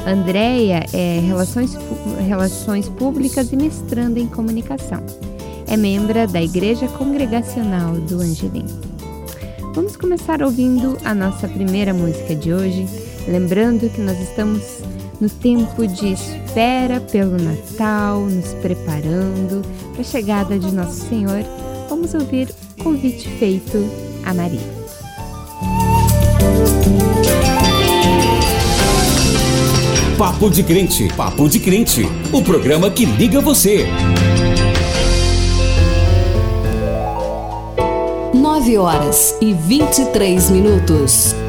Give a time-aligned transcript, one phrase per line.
[0.04, 1.78] Andreia é Relações,
[2.26, 5.04] Relações Públicas e mestranda em Comunicação
[5.74, 8.64] é membro da Igreja Congregacional do Angelim.
[9.74, 12.86] Vamos começar ouvindo a nossa primeira música de hoje,
[13.26, 14.62] lembrando que nós estamos
[15.20, 21.42] no tempo de espera pelo Natal, nos preparando para a chegada de Nosso Senhor.
[21.88, 23.84] Vamos ouvir o convite feito
[24.24, 24.60] a Maria.
[30.16, 33.88] Papo de Crente, Papo de Crente, o programa que liga você.
[38.34, 41.43] 9 horas e 23 minutos.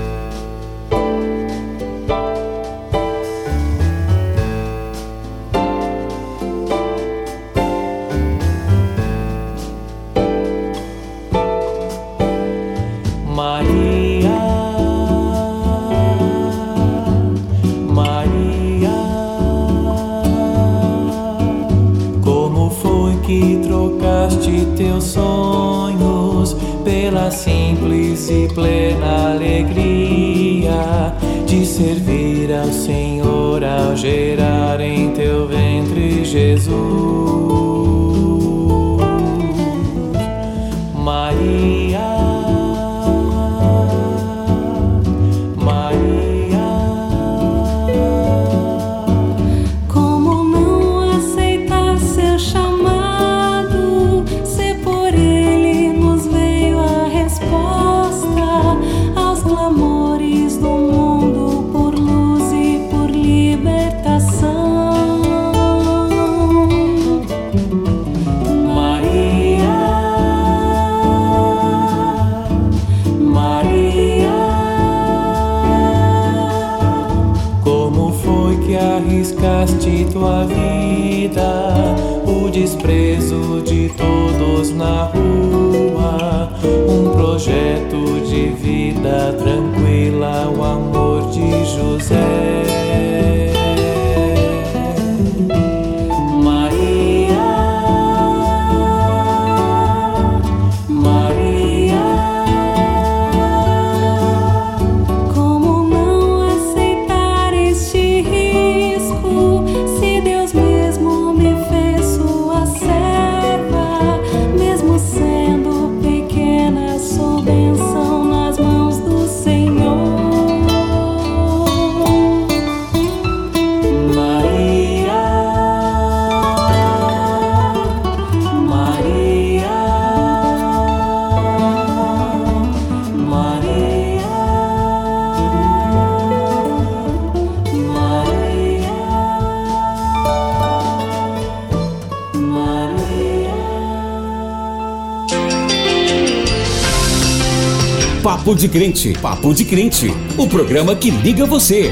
[148.46, 150.06] Papo de Crente, Papo de Crente,
[150.38, 151.90] o programa que liga você.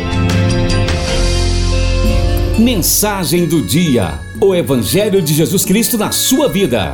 [2.59, 6.93] Mensagem do dia, o Evangelho de Jesus Cristo na sua vida.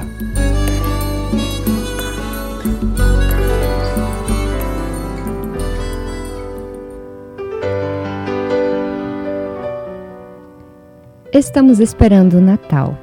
[11.34, 12.98] Estamos esperando o Natal.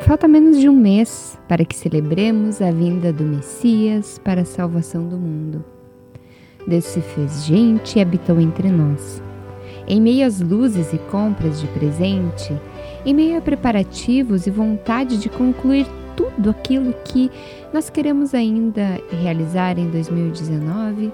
[0.00, 5.08] Falta menos de um mês para que celebremos a vinda do Messias para a salvação
[5.08, 5.73] do mundo.
[6.66, 9.22] Deus se fez gente e habitou entre nós.
[9.86, 12.58] Em meio às luzes e compras de presente,
[13.04, 17.30] em meio a preparativos e vontade de concluir tudo aquilo que
[17.72, 21.12] nós queremos ainda realizar em 2019,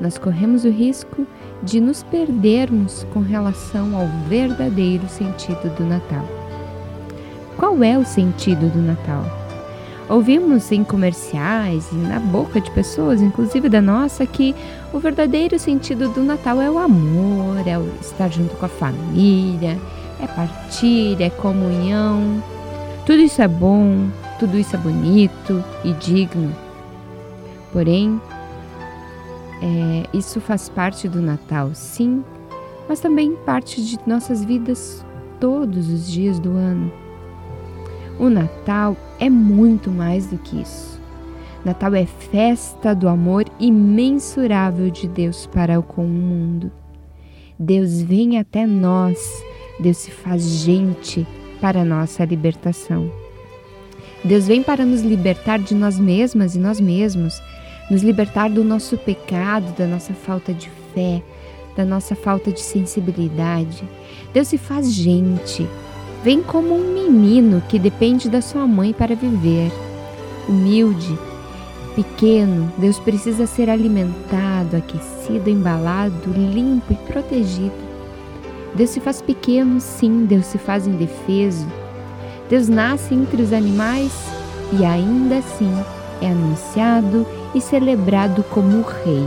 [0.00, 1.26] nós corremos o risco
[1.62, 6.26] de nos perdermos com relação ao verdadeiro sentido do Natal.
[7.56, 9.41] Qual é o sentido do Natal?
[10.08, 14.54] Ouvimos em comerciais e na boca de pessoas, inclusive da nossa, que
[14.92, 19.78] o verdadeiro sentido do Natal é o amor, é estar junto com a família,
[20.20, 22.42] é partilha, é comunhão.
[23.06, 24.08] Tudo isso é bom,
[24.38, 26.54] tudo isso é bonito e digno.
[27.72, 28.20] Porém,
[29.62, 32.24] é, isso faz parte do Natal, sim,
[32.88, 35.04] mas também parte de nossas vidas
[35.40, 36.92] todos os dias do ano.
[38.18, 41.00] O Natal é muito mais do que isso.
[41.64, 46.72] Natal é festa do amor imensurável de Deus para com o mundo.
[47.56, 49.20] Deus vem até nós,
[49.78, 51.24] Deus se faz gente
[51.60, 53.08] para nossa libertação.
[54.24, 57.40] Deus vem para nos libertar de nós mesmas e nós mesmos
[57.88, 61.22] nos libertar do nosso pecado, da nossa falta de fé,
[61.76, 63.84] da nossa falta de sensibilidade.
[64.34, 65.64] Deus se faz gente.
[66.22, 69.72] Vem como um menino que depende da sua mãe para viver.
[70.48, 71.18] Humilde,
[71.96, 77.74] pequeno, Deus precisa ser alimentado, aquecido, embalado, limpo e protegido.
[78.72, 81.66] Deus se faz pequeno, sim, Deus se faz indefeso.
[82.48, 84.12] Deus nasce entre os animais
[84.78, 85.72] e ainda assim
[86.20, 89.26] é anunciado e celebrado como rei.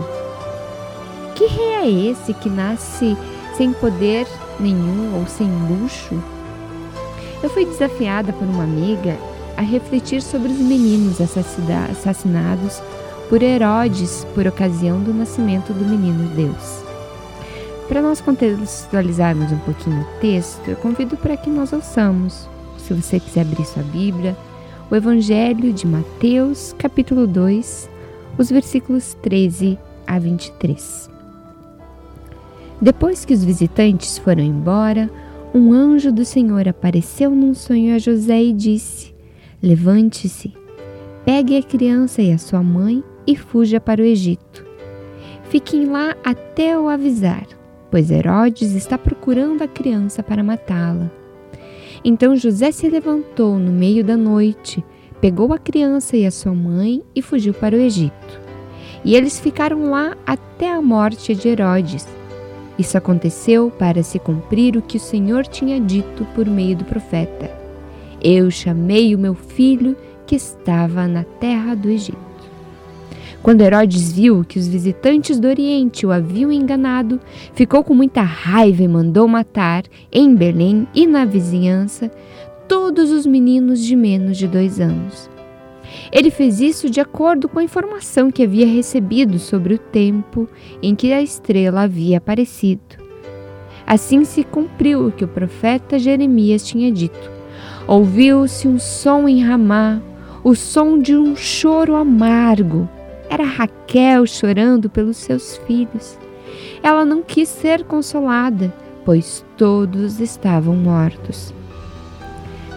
[1.35, 3.17] Que rei é esse que nasce
[3.57, 4.25] sem poder
[4.61, 6.34] nenhum ou sem luxo?
[7.43, 9.17] Eu fui desafiada por uma amiga
[9.57, 12.81] a refletir sobre os meninos assassinados
[13.29, 16.83] por Herodes por ocasião do nascimento do menino Deus.
[17.87, 22.47] Para nós contextualizarmos um pouquinho o texto, eu convido para que nós ouçamos,
[22.77, 24.35] se você quiser abrir sua Bíblia,
[24.89, 27.89] o Evangelho de Mateus, capítulo 2,
[28.37, 31.09] os versículos 13 a 23.
[32.81, 35.09] Depois que os visitantes foram embora,
[35.55, 39.15] um anjo do Senhor apareceu num sonho a José e disse:
[39.63, 40.53] Levante-se,
[41.23, 44.65] pegue a criança e a sua mãe e fuja para o Egito.
[45.45, 47.47] Fiquem lá até eu avisar,
[47.89, 51.09] pois Herodes está procurando a criança para matá-la.
[52.03, 54.83] Então José se levantou no meio da noite,
[55.21, 58.41] pegou a criança e a sua mãe e fugiu para o Egito.
[59.05, 62.05] E eles ficaram lá até a morte de Herodes.
[62.77, 67.49] Isso aconteceu para se cumprir o que o Senhor tinha dito por meio do profeta:
[68.21, 69.95] Eu chamei o meu filho
[70.25, 72.25] que estava na terra do Egito.
[73.41, 77.21] Quando Herodes viu que os visitantes do Oriente o haviam enganado,
[77.53, 82.11] ficou com muita raiva e mandou matar, em Belém e na vizinhança,
[82.67, 85.34] todos os meninos de menos de dois anos.
[86.11, 90.47] Ele fez isso de acordo com a informação que havia recebido sobre o tempo
[90.81, 93.03] em que a estrela havia aparecido.
[93.85, 97.31] Assim se cumpriu o que o profeta Jeremias tinha dito.
[97.87, 100.01] Ouviu-se um som em Ramá,
[100.43, 102.89] o som de um choro amargo.
[103.29, 106.17] Era Raquel chorando pelos seus filhos.
[106.81, 108.73] Ela não quis ser consolada,
[109.03, 111.53] pois todos estavam mortos.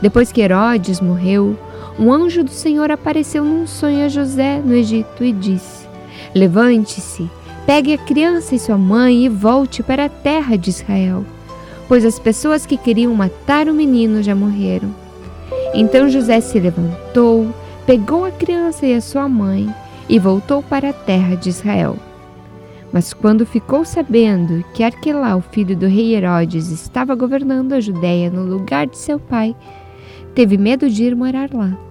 [0.02, 1.56] Depois que Herodes morreu,
[1.98, 5.88] um anjo do Senhor apareceu num sonho a José no Egito e disse:
[6.34, 7.28] Levante-se,
[7.66, 11.24] pegue a criança e sua mãe e volte para a terra de Israel,
[11.88, 14.94] pois as pessoas que queriam matar o menino já morreram.
[15.74, 17.52] Então José se levantou,
[17.84, 19.68] pegou a criança e a sua mãe
[20.08, 21.96] e voltou para a terra de Israel.
[22.92, 28.44] Mas quando ficou sabendo que Arquelau, filho do rei Herodes, estava governando a Judéia no
[28.44, 29.54] lugar de seu pai,
[30.34, 31.87] teve medo de ir morar lá.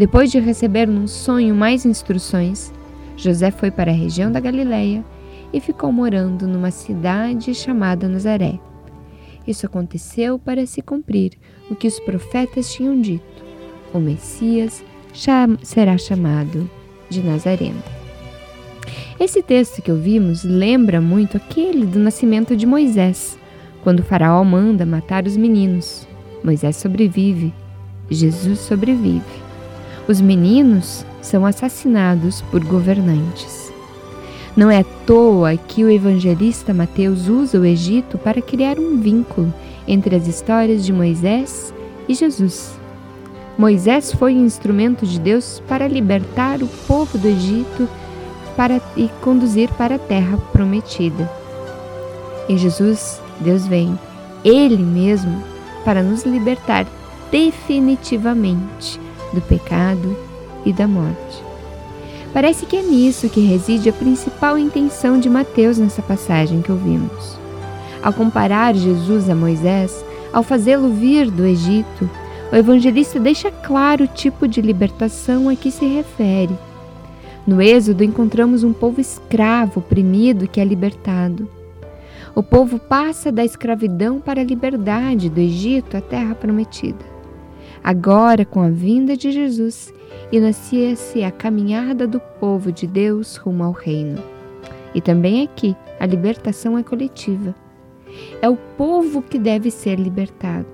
[0.00, 2.72] Depois de receber num sonho mais instruções,
[3.18, 5.04] José foi para a região da Galiléia
[5.52, 8.58] e ficou morando numa cidade chamada Nazaré.
[9.46, 11.32] Isso aconteceu para se cumprir
[11.70, 13.44] o que os profetas tinham dito:
[13.92, 14.82] o Messias
[15.62, 16.66] será chamado
[17.10, 17.82] de Nazareno.
[19.20, 23.38] Esse texto que ouvimos lembra muito aquele do nascimento de Moisés,
[23.82, 26.08] quando o Faraó manda matar os meninos.
[26.42, 27.52] Moisés sobrevive,
[28.08, 29.39] Jesus sobrevive.
[30.08, 33.72] Os meninos são assassinados por governantes.
[34.56, 39.52] Não é à toa que o evangelista Mateus usa o Egito para criar um vínculo
[39.86, 41.72] entre as histórias de Moisés
[42.08, 42.78] e Jesus.
[43.56, 47.88] Moisés foi um instrumento de Deus para libertar o povo do Egito
[48.56, 51.30] para, e conduzir para a terra prometida.
[52.48, 53.98] E Jesus, Deus vem,
[54.44, 55.42] Ele mesmo,
[55.84, 56.86] para nos libertar
[57.30, 58.98] definitivamente
[59.32, 60.16] do pecado
[60.64, 61.42] e da morte.
[62.32, 67.38] Parece que é nisso que reside a principal intenção de Mateus nessa passagem que ouvimos.
[68.02, 72.08] Ao comparar Jesus a Moisés, ao fazê-lo vir do Egito,
[72.52, 76.56] o evangelista deixa claro o tipo de libertação a que se refere.
[77.46, 81.48] No Êxodo encontramos um povo escravo, oprimido, que é libertado.
[82.34, 87.09] O povo passa da escravidão para a liberdade do Egito à terra prometida.
[87.82, 89.92] Agora, com a vinda de Jesus,
[90.30, 94.22] inicia-se a caminhada do povo de Deus rumo ao reino.
[94.94, 97.54] E também aqui, a libertação é coletiva.
[98.42, 100.66] É o povo que deve ser libertado.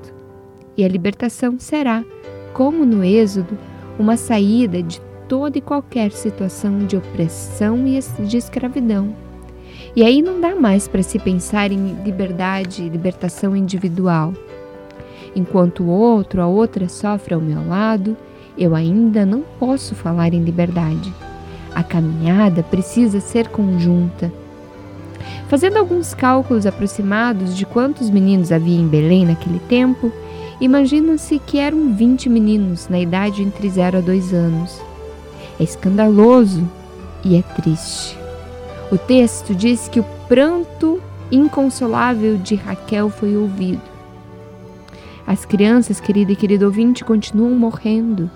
[0.77, 2.05] E a libertação será,
[2.53, 3.57] como no Êxodo,
[3.99, 9.15] uma saída de toda e qualquer situação de opressão e de escravidão.
[9.95, 14.33] E aí não dá mais para se pensar em liberdade e libertação individual.
[15.37, 18.17] Enquanto o outro, a outra sofre ao meu lado,
[18.57, 21.13] eu ainda não posso falar em liberdade.
[21.75, 24.33] A caminhada precisa ser conjunta.
[25.47, 30.11] Fazendo alguns cálculos aproximados de quantos meninos havia em Belém naquele tempo,
[30.59, 34.81] imagina-se que eram 20 meninos na idade entre 0 a 2 anos.
[35.61, 36.67] É escandaloso
[37.23, 38.19] e é triste.
[38.91, 40.99] O texto diz que o pranto
[41.31, 43.96] inconsolável de Raquel foi ouvido.
[45.27, 48.31] As crianças, querida e querido ouvinte, continuam morrendo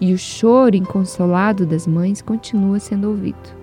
[0.00, 3.58] e o choro inconsolado das mães continua sendo ouvido.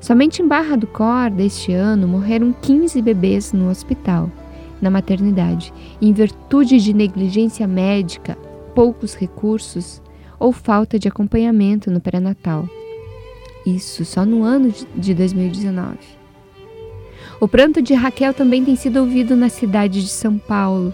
[0.00, 4.28] Somente em Barra do Corda, este ano, morreram 15 bebês no hospital,
[4.82, 8.36] na maternidade, em virtude de negligência médica,
[8.74, 10.02] poucos recursos
[10.40, 12.68] ou falta de acompanhamento no pré-natal.
[13.64, 15.98] Isso só no ano de 2019.
[17.40, 20.92] O pranto de Raquel também tem sido ouvido na cidade de São Paulo,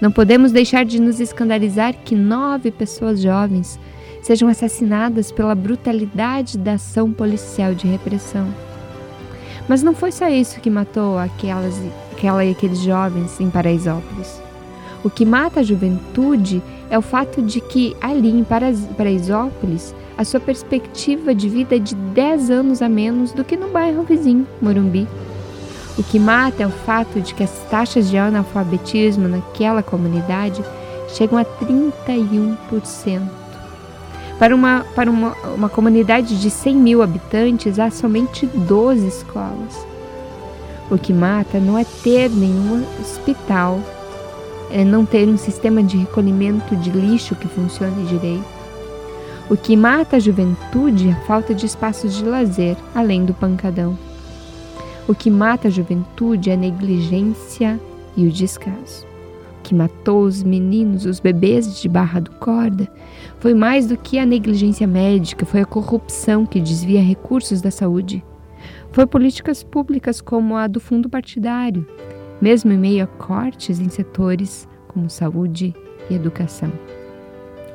[0.00, 3.78] não podemos deixar de nos escandalizar que nove pessoas jovens
[4.22, 8.46] sejam assassinadas pela brutalidade da ação policial de repressão.
[9.68, 11.74] Mas não foi só isso que matou aquelas,
[12.12, 14.40] aquela e aqueles jovens em Paraisópolis.
[15.04, 20.40] O que mata a juventude é o fato de que ali em Paraisópolis a sua
[20.40, 25.06] perspectiva de vida é de 10 anos a menos do que no bairro vizinho, Morumbi.
[25.98, 30.62] O que mata é o fato de que as taxas de analfabetismo naquela comunidade
[31.08, 33.28] chegam a 31%.
[34.38, 39.86] Para uma, para uma, uma comunidade de 100 mil habitantes, há somente 12 escolas.
[40.88, 43.80] O que mata não é ter nenhum hospital,
[44.70, 48.44] é não ter um sistema de recolhimento de lixo que funcione direito.
[49.50, 53.98] O que mata a juventude é a falta de espaços de lazer, além do pancadão.
[55.08, 57.80] O que mata a juventude é a negligência
[58.14, 59.06] e o descaso.
[59.58, 62.86] O que matou os meninos, os bebês de barra do corda,
[63.40, 68.22] foi mais do que a negligência médica, foi a corrupção que desvia recursos da saúde.
[68.92, 71.86] Foi políticas públicas como a do fundo partidário,
[72.38, 75.74] mesmo em meio a cortes em setores como saúde
[76.10, 76.70] e educação.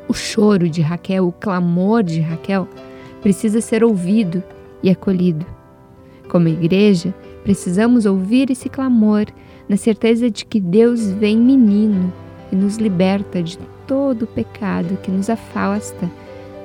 [0.08, 2.68] O choro de Raquel, o clamor de Raquel,
[3.24, 4.44] precisa ser ouvido
[4.84, 5.63] e acolhido.
[6.34, 7.14] Como igreja,
[7.44, 9.28] precisamos ouvir esse clamor
[9.70, 12.12] na certeza de que Deus vem menino
[12.52, 16.10] e nos liberta de todo o pecado que nos afasta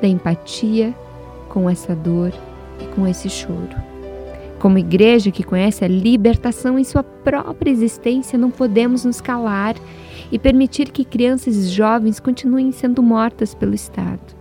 [0.01, 0.95] da empatia
[1.51, 2.33] com essa dor
[2.81, 3.77] e com esse choro.
[4.59, 9.77] Como igreja que conhece a libertação em sua própria existência, não podemos nos calar
[10.33, 14.35] e permitir que crianças e jovens continuem sendo mortas pelo Estado.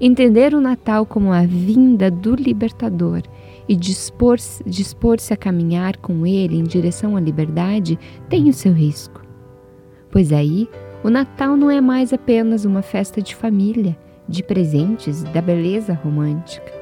[0.00, 3.22] Entender o Natal como a vinda do libertador
[3.68, 9.22] e dispor-se dispor a caminhar com ele em direção à liberdade tem o seu risco.
[10.10, 10.68] Pois aí,
[11.02, 13.96] o Natal não é mais apenas uma festa de família,
[14.28, 16.72] de presentes, da beleza romântica.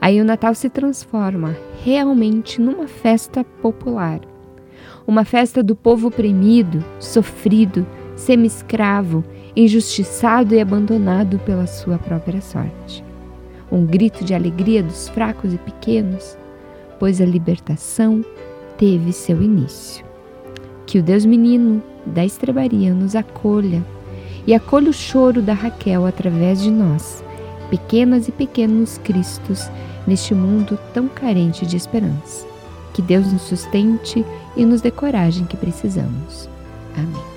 [0.00, 4.20] Aí o Natal se transforma realmente numa festa popular.
[5.06, 13.05] Uma festa do povo oprimido, sofrido, semi-escravo, injustiçado e abandonado pela sua própria sorte
[13.76, 16.36] um grito de alegria dos fracos e pequenos,
[16.98, 18.24] pois a libertação
[18.78, 20.04] teve seu início.
[20.86, 23.82] Que o Deus menino da estrebaria nos acolha
[24.46, 27.22] e acolha o choro da Raquel através de nós,
[27.68, 29.68] pequenas e pequenos Cristos
[30.06, 32.46] neste mundo tão carente de esperança.
[32.94, 34.24] Que Deus nos sustente
[34.56, 36.48] e nos dê coragem que precisamos.
[36.96, 37.35] Amém.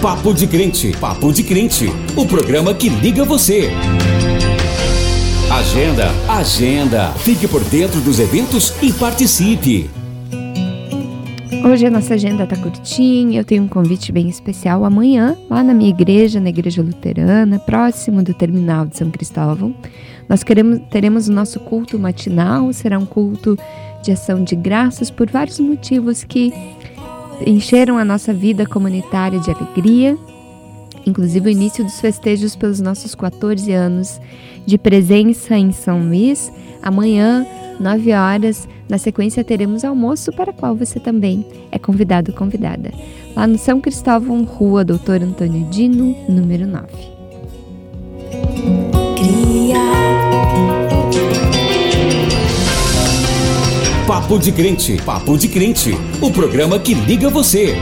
[0.00, 3.68] Papo de Crente, Papo de Crente, o programa que liga você.
[5.52, 7.12] Agenda, agenda.
[7.18, 9.90] Fique por dentro dos eventos e participe.
[11.62, 15.74] Hoje a nossa agenda tá curtinha, eu tenho um convite bem especial amanhã, lá na
[15.74, 19.74] minha igreja, na Igreja Luterana, próximo do terminal de São Cristóvão.
[20.26, 23.54] Nós queremos, teremos o nosso culto matinal, será um culto
[24.02, 26.54] de ação de graças por vários motivos que
[27.46, 30.16] encheram a nossa vida comunitária de alegria,
[31.06, 34.20] inclusive o início dos festejos pelos nossos 14 anos
[34.66, 36.52] de presença em São Luís.
[36.82, 37.46] Amanhã,
[37.78, 42.92] 9 horas, na sequência teremos almoço para qual você também é convidado ou convidada.
[43.34, 47.10] Lá no São Cristóvão, Rua Doutor Antônio Dino, número 9.
[54.10, 57.76] Papo de Crente, Papo de Crente, o programa que liga você.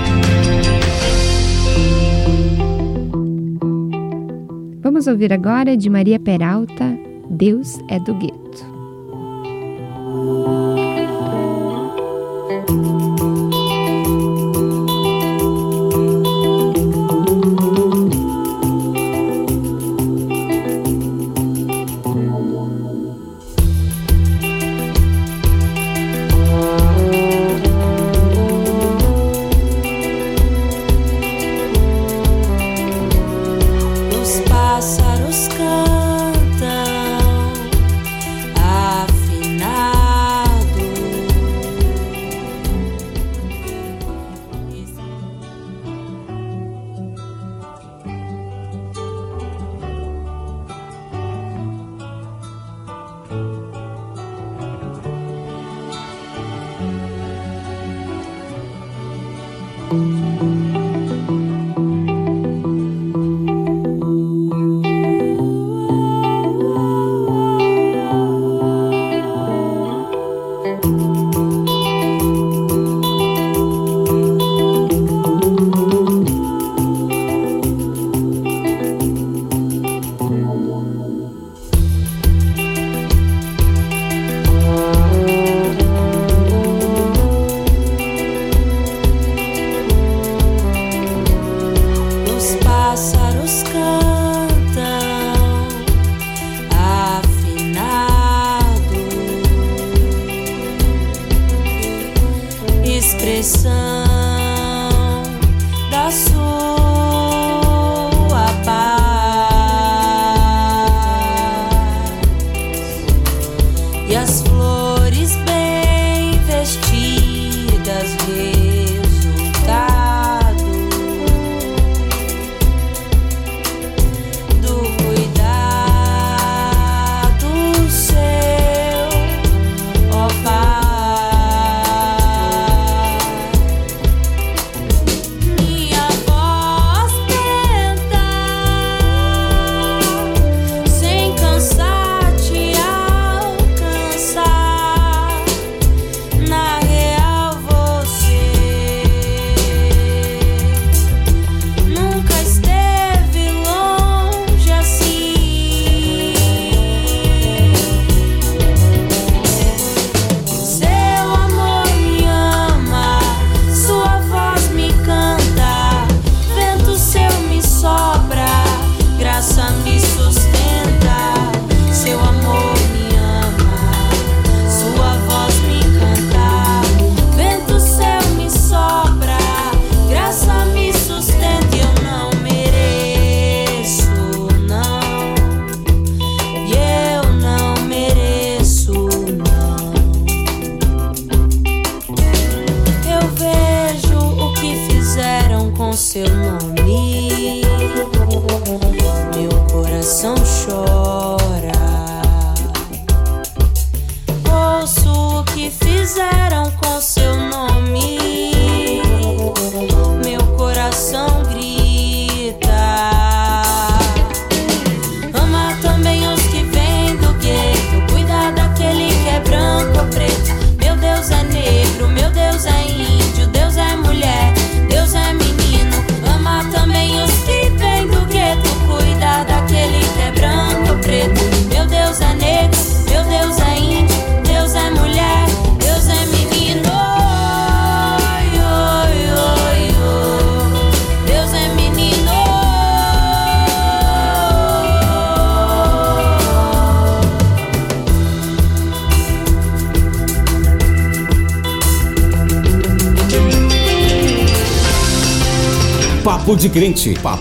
[4.82, 6.84] Vamos ouvir agora de Maria Peralta,
[7.30, 8.47] Deus é do Gueto.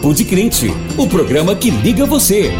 [0.07, 0.67] Papo de Crente.
[0.97, 2.51] O programa que liga você.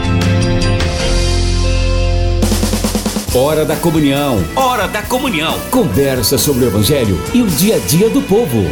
[3.33, 4.36] Hora da Comunhão.
[4.53, 5.53] Hora da Comunhão.
[5.71, 8.63] Conversa sobre o Evangelho e o dia a dia do povo.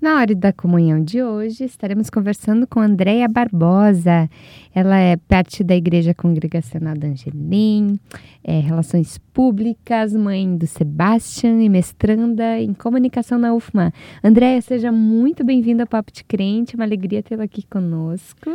[0.00, 4.30] Na hora da comunhão de hoje, estaremos conversando com Andréia Barbosa.
[4.74, 7.98] Ela é parte da Igreja Congregacional da Angelim,
[8.44, 13.92] é Relações Públicas, mãe do Sebastian e mestranda em Comunicação na UFMA.
[14.22, 18.50] Andréia, seja muito bem-vinda ao Papo de Crente, uma alegria tê-la aqui conosco.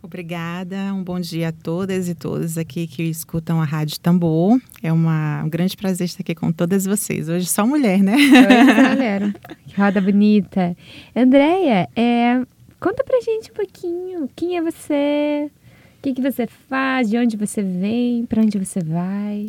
[0.00, 4.58] Obrigada, um bom dia a todas e todos aqui que escutam a Rádio Tambor.
[4.82, 7.28] É uma, um grande prazer estar aqui com todas vocês.
[7.28, 8.14] Hoje só mulher, né?
[8.14, 9.34] Oi, mulher.
[9.66, 10.76] Que roda bonita.
[11.14, 12.40] Andréia, é,
[12.80, 14.30] conta pra gente um pouquinho.
[14.36, 15.50] Quem é você?
[15.98, 17.10] O que, que você faz?
[17.10, 18.24] De onde você vem?
[18.24, 19.48] Para onde você vai?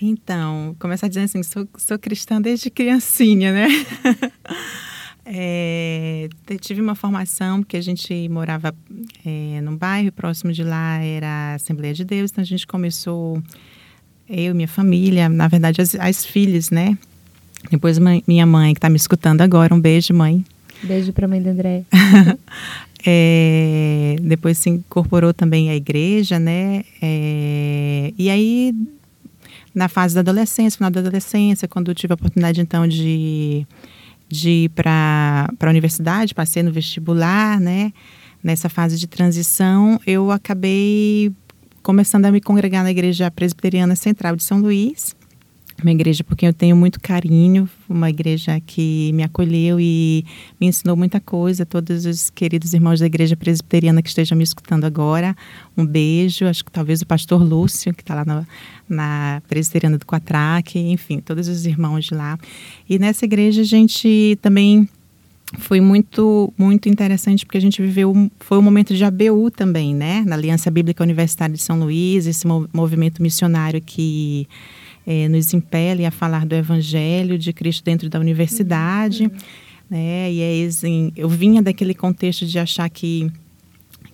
[0.00, 3.68] Então, começar dizendo assim, sou, sou cristã desde criancinha, né?
[5.24, 6.28] É,
[6.60, 8.74] tive uma formação porque a gente morava
[9.24, 13.40] é, num bairro próximo de lá era a Assembleia de Deus, então a gente começou
[14.28, 16.98] eu minha família, na verdade as, as filhas, né?
[17.70, 20.44] Depois minha mãe que está me escutando agora, um beijo mãe.
[20.82, 21.84] Beijo para a mãe da André.
[23.06, 26.84] é, depois se incorporou também à igreja, né?
[27.00, 28.74] É, e aí
[29.74, 33.66] na fase da adolescência, final da adolescência, quando eu tive a oportunidade então de
[34.28, 37.92] de ir para a universidade, passei no vestibular, né?
[38.42, 41.30] Nessa fase de transição, eu acabei
[41.82, 45.14] começando a me congregar na Igreja Presbiteriana Central de São Luís,
[45.80, 50.24] uma igreja por quem eu tenho muito carinho, uma igreja que me acolheu e
[50.60, 51.64] me ensinou muita coisa.
[51.64, 55.36] Todos os queridos irmãos da igreja presbiteriana que estejam me escutando agora,
[55.76, 56.46] um beijo.
[56.46, 58.46] Acho que talvez o pastor Lúcio, que está lá na,
[58.88, 62.38] na presbiteriana do Quatraque, enfim, todos os irmãos de lá.
[62.88, 64.88] E nessa igreja a gente também
[65.58, 70.24] foi muito muito interessante porque a gente viveu foi um momento de ABU também, né?
[70.26, 74.46] Na Aliança Bíblica Universitária de São Luís, esse movimento missionário que
[75.06, 79.24] é, nos impele a falar do Evangelho de Cristo dentro da universidade.
[79.24, 79.30] Uhum.
[79.90, 80.32] Né?
[80.32, 83.30] E assim, eu vinha daquele contexto de achar que,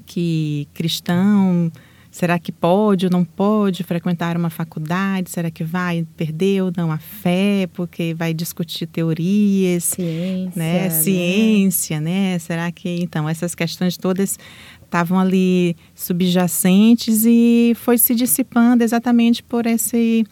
[0.07, 1.71] que cristão
[2.11, 5.31] será que pode ou não pode frequentar uma faculdade?
[5.31, 7.69] Será que vai perder ou não a fé?
[7.73, 10.83] Porque vai discutir teorias, ciência, né?
[10.83, 10.91] né?
[10.91, 12.39] Ciência, né?
[12.41, 14.37] Será que então essas questões todas
[14.85, 20.25] estavam ali subjacentes e foi se dissipando exatamente por esse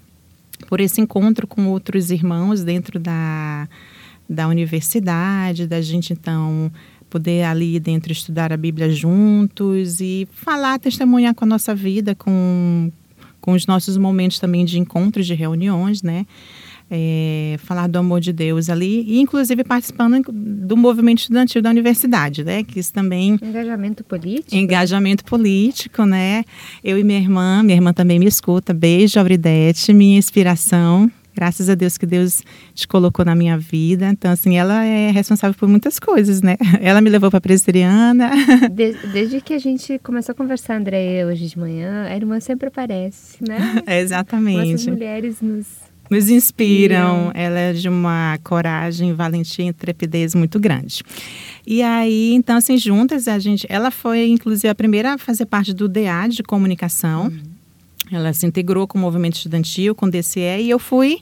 [0.69, 3.69] por esse encontro com outros irmãos dentro da,
[4.29, 6.71] da universidade, da gente então
[7.09, 12.91] poder ali dentro estudar a Bíblia juntos e falar, testemunhar com a nossa vida, com,
[13.41, 16.27] com os nossos momentos também de encontros, de reuniões, né?
[16.91, 22.45] É, falar do amor de Deus ali, e inclusive participando do movimento estudantil da universidade,
[22.45, 22.63] né?
[22.63, 23.39] Que isso também.
[23.43, 24.55] Engajamento político?
[24.55, 26.45] Engajamento político, né?
[26.83, 28.73] Eu e minha irmã, minha irmã também me escuta.
[28.73, 31.11] Beijo, Auridete, minha inspiração.
[31.37, 34.09] Graças a Deus que Deus te colocou na minha vida.
[34.09, 36.57] Então, assim, ela é responsável por muitas coisas, né?
[36.81, 38.31] Ela me levou para a presbiteriana.
[38.73, 42.69] Desde, desde que a gente começou a conversar, André, hoje de manhã, a irmã sempre
[42.69, 43.83] aparece, né?
[44.01, 44.73] exatamente.
[44.73, 45.67] Nossas mulheres nos
[46.11, 47.31] nos inspiram.
[47.35, 51.03] Ela é de uma coragem, valentia e trepidez muito grande.
[51.67, 53.67] E aí, então, assim, juntas, a gente.
[53.69, 57.27] Ela foi, inclusive, a primeira a fazer parte do DA de comunicação.
[57.27, 57.57] Uhum.
[58.13, 61.19] Ela se integrou com o movimento estudantil, com o DCE, e eu fui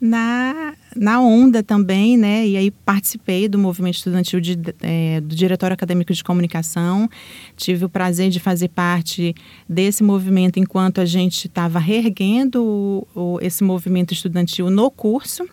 [0.00, 2.46] na, na onda também, né?
[2.46, 7.08] E aí participei do movimento estudantil de, é, do Diretório Acadêmico de Comunicação.
[7.56, 9.34] Tive o prazer de fazer parte
[9.68, 15.46] desse movimento enquanto a gente estava reerguendo o, o, esse movimento estudantil no curso.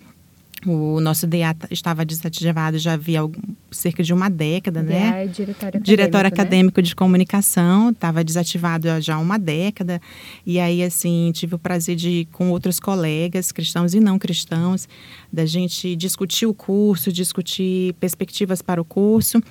[0.65, 3.21] O nosso DA estava desativado já havia
[3.69, 5.23] cerca de uma década, DA né?
[5.23, 6.33] É diretório diretório né?
[6.33, 10.01] acadêmico de comunicação, estava desativado já há uma década.
[10.45, 14.87] E aí, assim, tive o prazer de, com outros colegas, cristãos e não cristãos,
[15.31, 19.41] da gente discutir o curso, discutir perspectivas para o curso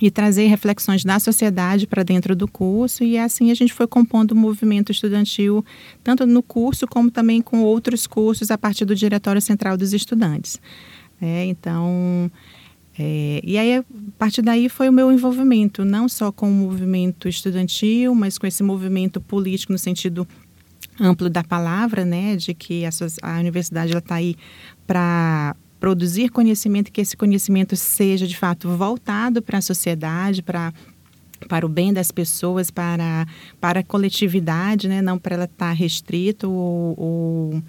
[0.00, 4.32] e trazer reflexões da sociedade para dentro do curso e assim a gente foi compondo
[4.32, 5.64] o movimento estudantil
[6.04, 10.60] tanto no curso como também com outros cursos a partir do Diretório Central dos Estudantes.
[11.20, 12.30] É, então,
[12.96, 13.84] é, e aí a
[14.16, 18.62] partir daí foi o meu envolvimento não só com o movimento estudantil, mas com esse
[18.62, 20.26] movimento político no sentido
[21.00, 22.90] amplo da palavra, né, de que a,
[23.22, 24.36] a universidade está aí
[24.86, 30.72] para produzir conhecimento que esse conhecimento seja de fato voltado para a sociedade, para
[31.46, 33.24] para o bem das pessoas, para,
[33.60, 35.00] para a coletividade, né?
[35.00, 37.62] não para ela estar restrito ou, ou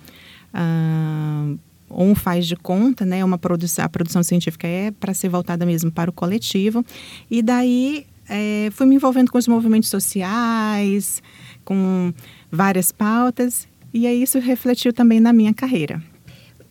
[0.55, 1.59] uh,
[1.91, 3.23] um faz de conta, né?
[3.23, 6.83] Uma produção, a produção científica é para ser voltada mesmo para o coletivo.
[7.29, 11.21] E daí é, fui me envolvendo com os movimentos sociais,
[11.65, 12.13] com
[12.51, 16.01] várias pautas, e aí isso refletiu também na minha carreira.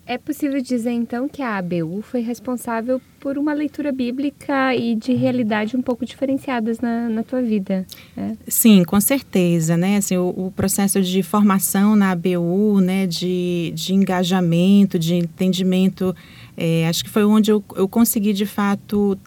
[0.09, 5.13] É possível dizer então que a ABU foi responsável por uma leitura bíblica e de
[5.13, 7.87] realidade um pouco diferenciadas na, na tua vida.
[8.17, 8.35] Né?
[8.49, 9.99] Sim, com certeza, né?
[9.99, 16.17] Assim, o, o, processo de formação na ABU, né, de, de engajamento, de entendimento,
[16.57, 19.19] é, acho que foi onde eu, eu consegui de fato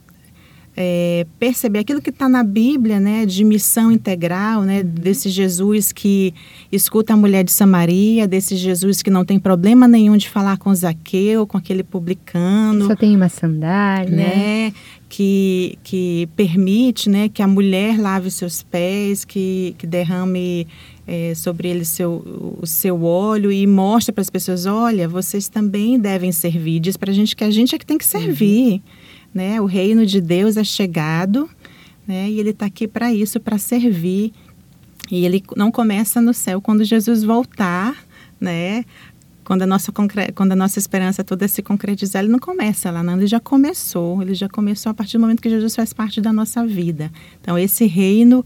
[0.75, 6.33] é, perceber aquilo que está na Bíblia, né, de missão integral, né, desse Jesus que
[6.71, 10.73] escuta a mulher de Samaria, desse Jesus que não tem problema nenhum de falar com
[10.73, 12.87] Zaqueu, com aquele publicano.
[12.87, 14.15] Só tem uma sandália.
[14.15, 14.73] Né,
[15.09, 20.65] que, que permite né, que a mulher lave seus pés, que, que derrame
[21.05, 25.99] é, sobre ele seu, o seu óleo e mostra para as pessoas, olha, vocês também
[25.99, 26.79] devem servir.
[26.79, 28.75] Diz para a gente que a gente é que tem que servir.
[28.75, 29.00] Uhum
[29.33, 29.59] né?
[29.61, 31.49] O reino de Deus é chegado,
[32.07, 32.29] né?
[32.29, 34.33] E ele está aqui para isso, para servir.
[35.09, 37.95] E ele não começa no céu quando Jesus voltar,
[38.39, 38.85] né?
[39.43, 43.17] Quando a nossa, quando a nossa esperança toda se concretizar, ele não começa lá, não.
[43.17, 44.21] Ele já começou.
[44.21, 47.11] Ele já começou a partir do momento que Jesus faz parte da nossa vida.
[47.41, 48.45] Então, esse reino,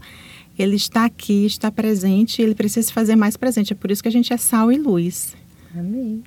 [0.58, 3.72] ele está aqui, está presente, ele precisa se fazer mais presente.
[3.72, 5.36] É por isso que a gente é sal e luz.
[5.76, 6.24] Amém.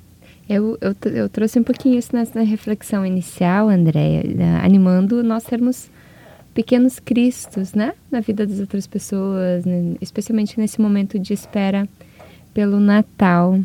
[0.50, 4.24] Eu, eu, eu trouxe um pouquinho isso nessa reflexão inicial, Andréia,
[4.64, 5.88] animando nós sermos
[6.52, 7.92] pequenos cristos, né?
[8.10, 9.94] Na vida das outras pessoas, né?
[10.00, 11.88] especialmente nesse momento de espera
[12.52, 13.60] pelo Natal.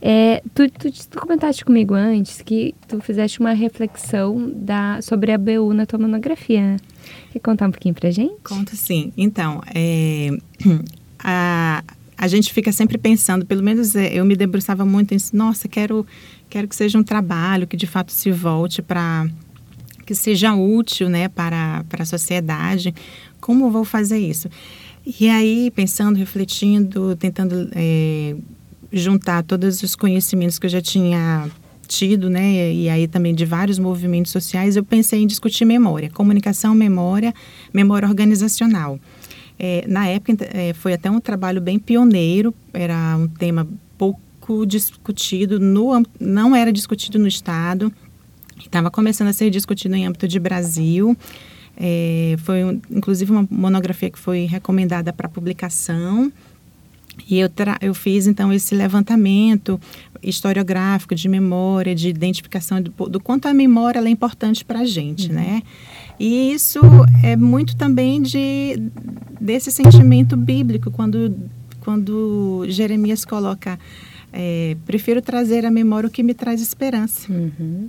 [0.00, 5.38] É, tu, tu, tu, comentaste comigo antes que tu fizeste uma reflexão da, sobre a
[5.38, 6.60] BU na tua monografia.
[6.60, 6.76] Né?
[7.32, 8.36] Quer contar um pouquinho pra gente?
[8.44, 9.12] Conto sim.
[9.16, 10.30] Então, é,
[11.18, 11.82] a,
[12.20, 16.06] a gente fica sempre pensando, pelo menos é, eu me debruçava muito em, nossa, quero,
[16.50, 19.26] quero que seja um trabalho que de fato se volte para
[20.04, 22.94] que seja útil, né, para, para a sociedade.
[23.40, 24.50] Como vou fazer isso?
[25.18, 28.36] E aí, pensando, refletindo, tentando é,
[28.92, 31.48] juntar todos os conhecimentos que eu já tinha
[31.88, 36.74] tido, né, e aí também de vários movimentos sociais, eu pensei em discutir memória, comunicação,
[36.74, 37.32] memória,
[37.72, 39.00] memória organizacional.
[39.62, 43.68] É, na época é, foi até um trabalho bem pioneiro, era um tema
[43.98, 47.92] pouco discutido, no, não era discutido no Estado,
[48.58, 51.14] estava começando a ser discutido em âmbito de Brasil.
[51.76, 56.32] É, foi um, inclusive uma monografia que foi recomendada para publicação.
[57.28, 57.50] E eu,
[57.82, 59.78] eu fiz então esse levantamento
[60.22, 65.28] historiográfico de memória, de identificação do, do quanto a memória é importante para a gente,
[65.28, 65.34] uhum.
[65.34, 65.62] né?
[66.20, 66.78] E isso
[67.24, 68.90] é muito também de
[69.40, 71.34] desse sentimento bíblico, quando,
[71.80, 73.78] quando Jeremias coloca,
[74.30, 77.32] é, prefiro trazer à memória o que me traz esperança.
[77.32, 77.88] Uhum.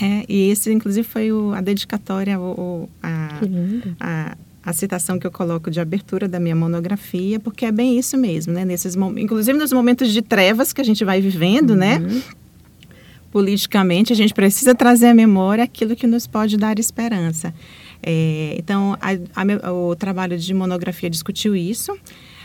[0.00, 3.40] É, e esse, inclusive, foi o, a dedicatória, o, a,
[3.98, 8.16] a, a, citação que eu coloco de abertura da minha monografia, porque é bem isso
[8.16, 8.64] mesmo, né?
[8.64, 11.98] Nesses, inclusive nos momentos de trevas que a gente vai vivendo, né?
[11.98, 12.06] uhum.
[12.06, 12.22] né?
[13.32, 17.52] Politicamente, a gente precisa trazer à memória aquilo que nos pode dar esperança.
[18.02, 21.96] É, então, a, a, o trabalho de monografia discutiu isso.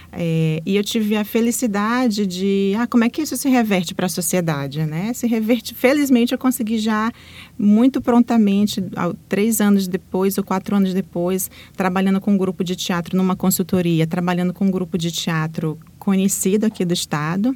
[0.09, 4.05] É, e eu tive a felicidade de, ah, como é que isso se reverte para
[4.05, 5.11] a sociedade, né?
[5.13, 7.11] Se reverte, felizmente eu consegui já
[7.59, 8.81] muito prontamente,
[9.27, 14.07] três anos depois ou quatro anos depois, trabalhando com um grupo de teatro numa consultoria,
[14.07, 17.53] trabalhando com um grupo de teatro conhecido aqui do estado,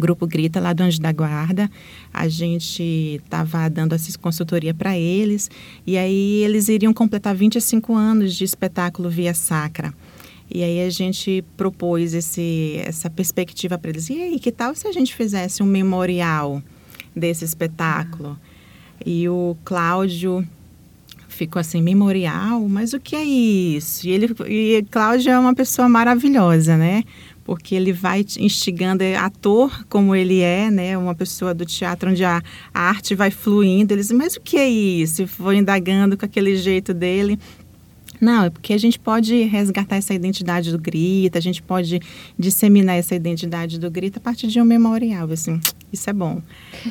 [0.00, 1.70] Grupo Grita, lá do Anjo da Guarda.
[2.12, 5.50] A gente estava dando essa consultoria para eles.
[5.86, 9.94] E aí eles iriam completar 25 anos de espetáculo Via Sacra.
[10.52, 14.10] E aí a gente propôs esse, essa perspectiva para eles.
[14.10, 16.60] E aí, que tal se a gente fizesse um memorial
[17.14, 18.36] desse espetáculo?
[19.06, 20.44] E o Cláudio
[21.28, 22.68] ficou assim, memorial?
[22.68, 24.06] Mas o que é isso?
[24.06, 27.04] E, ele, e Cláudio é uma pessoa maravilhosa, né?
[27.50, 32.24] Porque ele vai instigando, é ator como ele é, né, uma pessoa do teatro onde
[32.24, 32.40] a,
[32.72, 35.22] arte vai fluindo, eles, mas o que é isso?
[35.22, 37.36] E foi indagando com aquele jeito dele.
[38.20, 42.00] Não, é porque a gente pode resgatar essa identidade do grita, a gente pode
[42.38, 45.58] disseminar essa identidade do grita a partir de um memorial, assim,
[45.92, 46.40] isso é bom.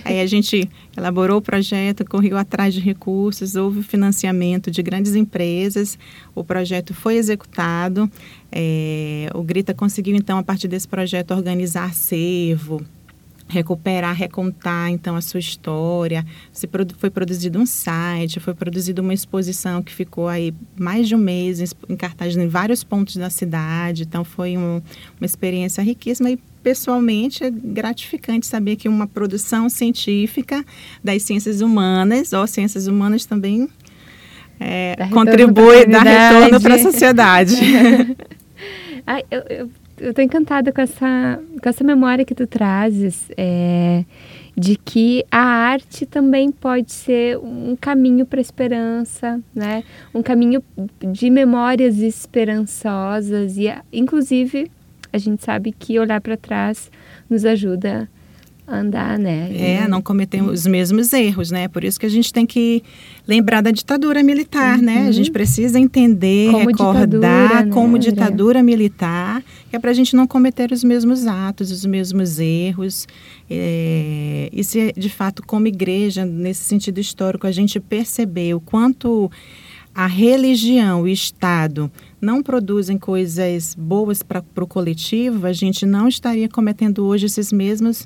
[0.03, 5.97] Aí a gente elaborou o projeto, correu atrás de recursos, houve financiamento de grandes empresas,
[6.35, 8.11] o projeto foi executado,
[8.51, 12.83] é, o Grita conseguiu, então, a partir desse projeto, organizar acervo,
[13.49, 16.25] recuperar, recontar então a sua história.
[16.97, 21.73] foi produzido um site, foi produzida uma exposição que ficou aí mais de um mês
[21.89, 24.03] em cartaz em vários pontos da cidade.
[24.03, 24.81] Então foi um,
[25.19, 30.63] uma experiência riquíssima e pessoalmente é gratificante saber que uma produção científica
[31.03, 33.67] das ciências humanas, ou ciências humanas também
[34.59, 37.55] é, dá contribui, dá retorno para a sociedade.
[39.05, 39.69] Ai, eu
[40.09, 43.29] estou encantada com essa, com essa memória que tu trazes.
[43.37, 44.05] É,
[44.59, 49.85] de que a arte também pode ser um caminho para esperança, né?
[50.13, 50.61] Um caminho
[51.13, 54.69] de memórias esperançosas e, inclusive,
[55.13, 56.91] a gente sabe que olhar para trás
[57.29, 58.09] nos ajuda
[58.71, 59.51] andar, né?
[59.55, 61.67] É, não cometer os mesmos erros, né?
[61.67, 62.83] Por isso que a gente tem que
[63.27, 64.85] lembrar da ditadura militar, uhum.
[64.85, 65.07] né?
[65.07, 65.33] A gente uhum.
[65.33, 70.27] precisa entender, como recordar ditadura, né, como ditadura militar, que é para a gente não
[70.27, 73.07] cometer os mesmos atos, os mesmos erros.
[73.49, 79.29] É, e se, de fato, como igreja, nesse sentido histórico, a gente perceber o quanto
[79.93, 86.47] a religião, o Estado, não produzem coisas boas para o coletivo, a gente não estaria
[86.47, 88.05] cometendo hoje esses mesmos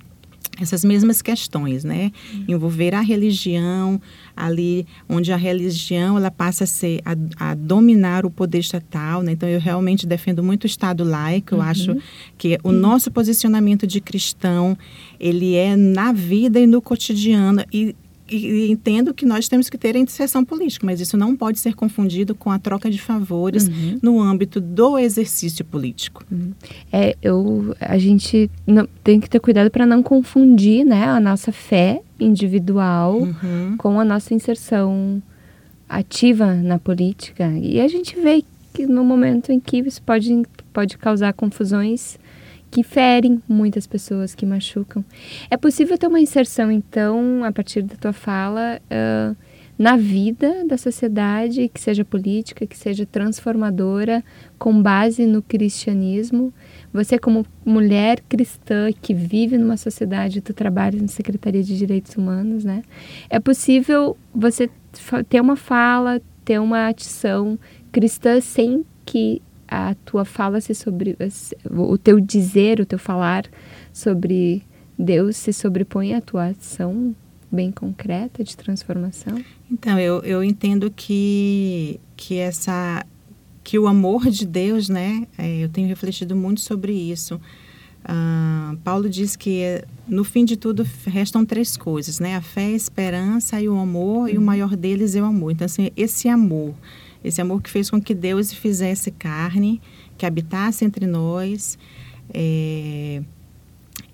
[0.59, 2.11] essas mesmas questões, né?
[2.33, 2.45] Uhum.
[2.49, 3.99] Envolver a religião
[4.35, 9.31] ali, onde a religião ela passa a ser a, a dominar o poder estatal, né?
[9.31, 11.55] Então eu realmente defendo muito o Estado laico.
[11.55, 11.65] Eu uhum.
[11.65, 11.97] acho
[12.37, 14.77] que o nosso posicionamento de cristão
[15.19, 17.95] ele é na vida e no cotidiano e
[18.29, 21.75] e entendo que nós temos que ter a interseção política, mas isso não pode ser
[21.75, 23.99] confundido com a troca de favores uhum.
[24.01, 26.23] no âmbito do exercício político.
[26.31, 26.51] Uhum.
[26.91, 31.51] É, eu, a gente não, tem que ter cuidado para não confundir né, a nossa
[31.51, 33.75] fé individual uhum.
[33.77, 35.21] com a nossa inserção
[35.87, 37.51] ativa na política.
[37.57, 42.17] E a gente vê que no momento em que isso pode, pode causar confusões
[42.73, 45.05] que ferem muitas pessoas, que machucam.
[45.47, 49.37] É possível ter uma inserção, então, a partir da tua fala, uh,
[49.77, 54.23] na vida da sociedade, que seja política, que seja transformadora,
[54.57, 56.51] com base no cristianismo.
[56.91, 62.63] Você, como mulher cristã que vive numa sociedade, tu trabalha na Secretaria de Direitos Humanos,
[62.63, 62.81] né?
[63.29, 64.67] É possível você
[65.29, 67.59] ter uma fala, ter uma atição
[67.91, 71.17] cristã sem que a tua fala se sobre
[71.71, 73.45] o teu dizer, o teu falar
[73.91, 74.61] sobre
[74.97, 77.15] Deus se sobrepõe à tua ação
[77.51, 79.43] bem concreta de transformação?
[79.71, 83.03] Então, eu, eu entendo que, que essa
[83.63, 85.25] que o amor de Deus, né?
[85.37, 87.39] É, eu tenho refletido muito sobre isso.
[88.03, 92.35] Uh, Paulo diz que no fim de tudo restam três coisas, né?
[92.35, 95.51] A fé, a esperança e o amor, e o maior deles é o amor.
[95.51, 96.75] Então, assim, esse amor
[97.23, 99.81] esse amor que fez com que Deus fizesse carne,
[100.17, 101.77] que habitasse entre nós.
[102.33, 103.21] É,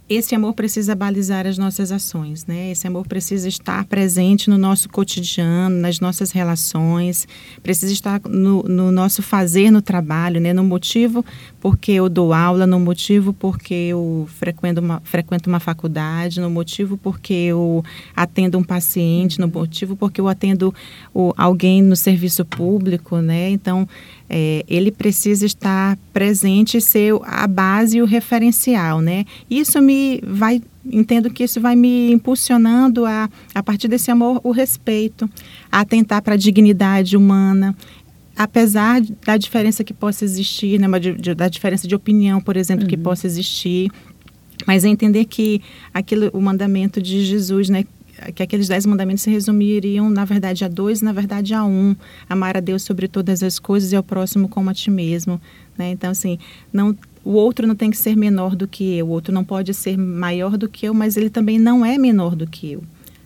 [0.09, 2.71] esse amor precisa balizar as nossas ações, né?
[2.71, 7.27] Esse amor precisa estar presente no nosso cotidiano, nas nossas relações,
[7.61, 10.51] precisa estar no, no, nosso fazer no trabalho, né?
[10.51, 11.23] No motivo
[11.61, 16.97] porque eu dou aula, no motivo porque eu frequento uma, frequento uma faculdade, no motivo
[16.97, 17.83] porque eu
[18.15, 20.73] atendo um paciente, no motivo porque eu atendo
[21.13, 23.51] o, alguém no serviço público, né?
[23.51, 23.87] Então,
[24.29, 29.25] é, ele precisa estar presente e ser a base e o referencial, né?
[29.49, 34.51] Isso me vai, entendo que isso vai me impulsionando a, a partir desse amor, o
[34.51, 35.27] respeito,
[35.71, 37.75] a atentar para a dignidade humana,
[38.37, 40.87] apesar da diferença que possa existir, né,
[41.35, 42.89] da diferença de opinião, por exemplo, uhum.
[42.89, 43.89] que possa existir,
[44.65, 45.61] mas entender que
[45.93, 47.83] aquilo, o mandamento de Jesus, né,
[48.33, 51.95] que aqueles dez mandamentos se resumiriam, na verdade, a dois, na verdade, a um.
[52.29, 55.39] Amar a Deus sobre todas as coisas e ao próximo como a ti mesmo.
[55.77, 55.91] Né?
[55.91, 56.37] Então, assim,
[56.71, 59.73] não, o outro não tem que ser menor do que eu, o outro não pode
[59.73, 62.83] ser maior do que eu, mas ele também não é menor do que eu.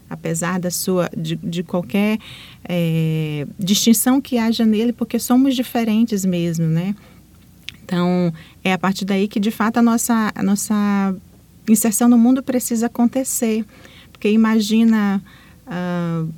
[0.09, 2.19] Apesar da sua, de, de qualquer
[2.63, 6.95] é, distinção que haja nele, porque somos diferentes mesmo, né?
[7.83, 11.15] Então, é a partir daí que, de fato, a nossa, a nossa
[11.67, 13.65] inserção no mundo precisa acontecer.
[14.23, 15.21] Porque imagina.
[15.67, 16.31] Uh,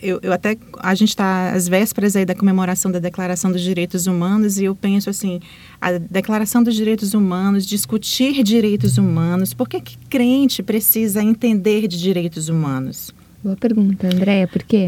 [0.00, 4.06] eu, eu, até a gente está às vésperas aí da comemoração da Declaração dos Direitos
[4.06, 5.40] Humanos e eu penso assim
[5.80, 11.98] a Declaração dos Direitos Humanos discutir direitos humanos por que, que crente precisa entender de
[11.98, 13.10] direitos humanos
[13.42, 14.86] boa pergunta Andréia por quê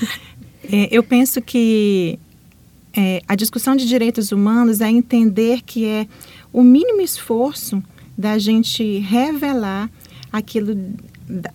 [0.70, 2.18] é, eu penso que
[2.92, 6.08] é, a discussão de direitos humanos é entender que é
[6.52, 7.80] o mínimo esforço
[8.18, 9.88] da gente revelar
[10.32, 10.74] aquilo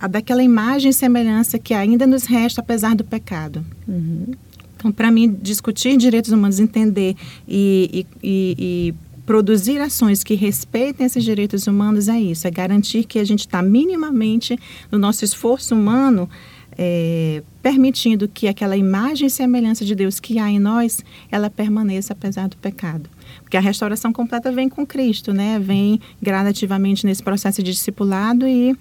[0.09, 3.65] daquela imagem e semelhança que ainda nos resta apesar do pecado.
[3.87, 4.33] Uhum.
[4.75, 7.15] Então, para mim, discutir direitos humanos, entender
[7.47, 8.95] e, e, e, e,
[9.25, 13.61] produzir ações que respeitem esses direitos humanos é isso, é garantir que a gente está
[13.61, 14.57] minimamente
[14.91, 16.29] no nosso esforço humano
[16.77, 22.13] é, permitindo que aquela imagem e semelhança de Deus que há em nós, ela permaneça
[22.13, 23.09] apesar do pecado.
[23.41, 25.57] Porque a restauração completa vem com Cristo, né?
[25.59, 28.77] Vem gradativamente nesse processo de discipulado e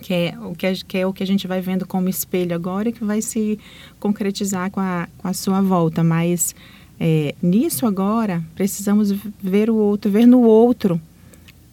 [0.00, 2.54] que é, o que, é, que é o que a gente vai vendo como espelho
[2.54, 3.58] agora e que vai se
[3.98, 6.02] concretizar com a, com a sua volta.
[6.02, 6.54] Mas
[6.98, 11.00] é, nisso agora, precisamos ver o outro, ver no outro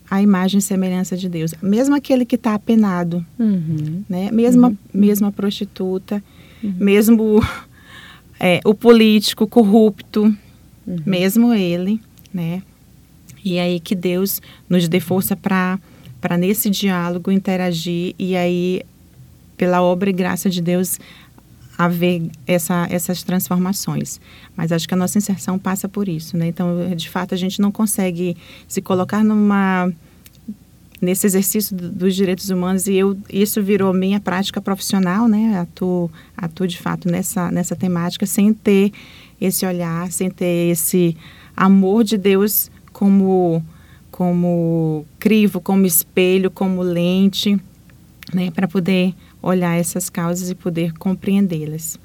[0.10, 1.54] a imagem e semelhança de Deus.
[1.62, 4.04] Mesmo aquele que está apenado, uhum.
[4.08, 4.32] né?
[4.32, 4.78] mesmo, uhum.
[4.94, 6.24] mesmo a prostituta,
[6.64, 6.74] uhum.
[6.78, 7.42] mesmo
[8.40, 10.24] é, o político corrupto,
[10.86, 10.98] uhum.
[11.06, 12.00] mesmo ele,
[12.34, 12.62] né?
[13.44, 15.80] E aí que Deus nos dê força para
[16.20, 18.82] para nesse diálogo interagir e aí
[19.56, 21.00] pela obra e graça de Deus
[21.78, 24.20] haver essa, essas transformações.
[24.56, 26.48] Mas acho que a nossa inserção passa por isso, né?
[26.48, 28.36] Então, de fato, a gente não consegue
[28.68, 29.92] se colocar numa
[31.00, 35.60] nesse exercício dos direitos humanos e eu isso virou minha prática profissional, né?
[35.60, 38.92] Atuo, atuo de fato nessa nessa temática sem ter
[39.40, 41.16] esse olhar, sem ter esse
[41.56, 43.64] amor de Deus como
[44.18, 47.56] como crivo, como espelho, como lente,
[48.34, 49.14] né, para poder
[49.44, 52.00] olhar essas causas e poder compreendê-las.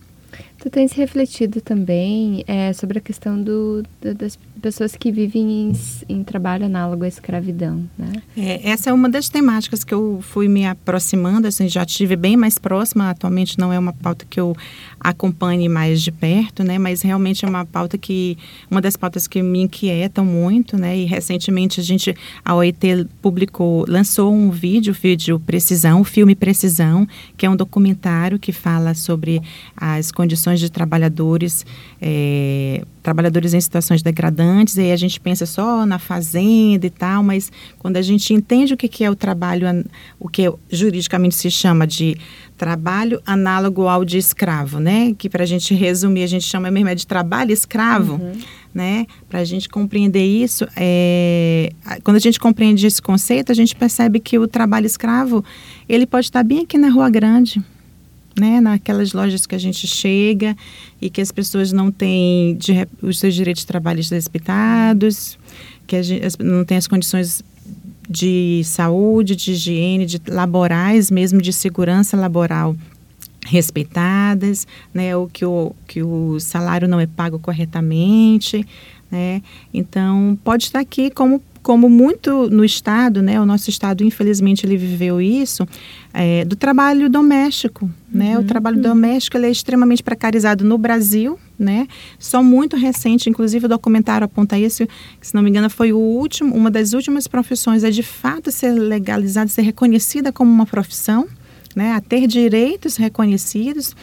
[0.58, 5.72] Tu tens refletido também é, sobre a questão do, do, das pessoas que vivem em,
[6.08, 8.22] em, trabalho análogo à escravidão, né?
[8.36, 12.36] É, essa é uma das temáticas que eu fui me aproximando, assim, já tive bem
[12.36, 14.56] mais próxima, atualmente não é uma pauta que eu
[15.00, 16.78] acompanhe mais de perto, né?
[16.78, 18.38] Mas realmente é uma pauta que,
[18.70, 20.96] uma das pautas que me inquietam muito, né?
[20.96, 27.06] E recentemente a gente, a OIT publicou, lançou um vídeo, vídeo Precisão, o filme Precisão,
[27.36, 29.42] que é um documentário que fala sobre
[29.76, 31.66] as condições de trabalhadores,
[32.00, 37.22] é, trabalhadores em situações degradantes, e aí a gente pensa só na fazenda e tal,
[37.22, 39.66] mas quando a gente entende o que é o trabalho,
[40.18, 42.16] o que juridicamente se chama de
[42.56, 45.14] trabalho análogo ao de escravo, né?
[45.18, 48.32] Que para a gente resumir, a gente chama mesmo é de trabalho escravo, uhum.
[48.72, 49.06] né?
[49.28, 51.72] Para a gente compreender isso, é...
[52.04, 55.44] quando a gente compreende esse conceito, a gente percebe que o trabalho escravo
[55.88, 57.60] ele pode estar bem aqui na Rua Grande,
[58.38, 60.56] né, naquelas lojas que a gente chega
[61.00, 65.38] e que as pessoas não têm de, os seus direitos trabalho respeitados,
[65.86, 67.42] que gente, não tem as condições
[68.08, 72.76] de saúde, de higiene, de laborais, mesmo de segurança laboral
[73.46, 78.64] respeitadas, né, o que o, que o salário não é pago corretamente,
[79.10, 79.42] né,
[79.74, 84.76] então pode estar aqui como como muito no Estado, né, o nosso Estado, infelizmente, ele
[84.76, 85.66] viveu isso,
[86.12, 87.88] é, do trabalho doméstico.
[88.12, 88.36] Né?
[88.36, 88.42] Uhum.
[88.42, 91.86] O trabalho doméstico ele é extremamente precarizado no Brasil, né?
[92.18, 94.86] Só muito recente, inclusive o documentário aponta isso,
[95.18, 98.50] que, se não me engano, foi o último, uma das últimas profissões a de fato
[98.50, 101.26] ser legalizada, ser reconhecida como uma profissão,
[101.74, 101.92] né?
[101.92, 103.96] A ter direitos reconhecidos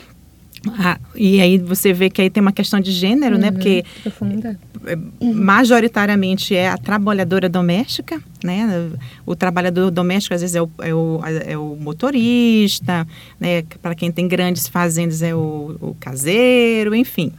[0.77, 3.47] ah, e aí você vê que aí tem uma questão de gênero, né?
[3.47, 3.51] uhum, né?
[3.51, 4.59] Porque profunda.
[4.85, 8.89] É, majoritariamente é a trabalhadora doméstica, né?
[9.25, 13.07] O trabalhador doméstico às vezes é o, é o, é o motorista,
[13.39, 13.63] né?
[13.81, 17.31] Para quem tem grandes fazendas é o, o caseiro, enfim.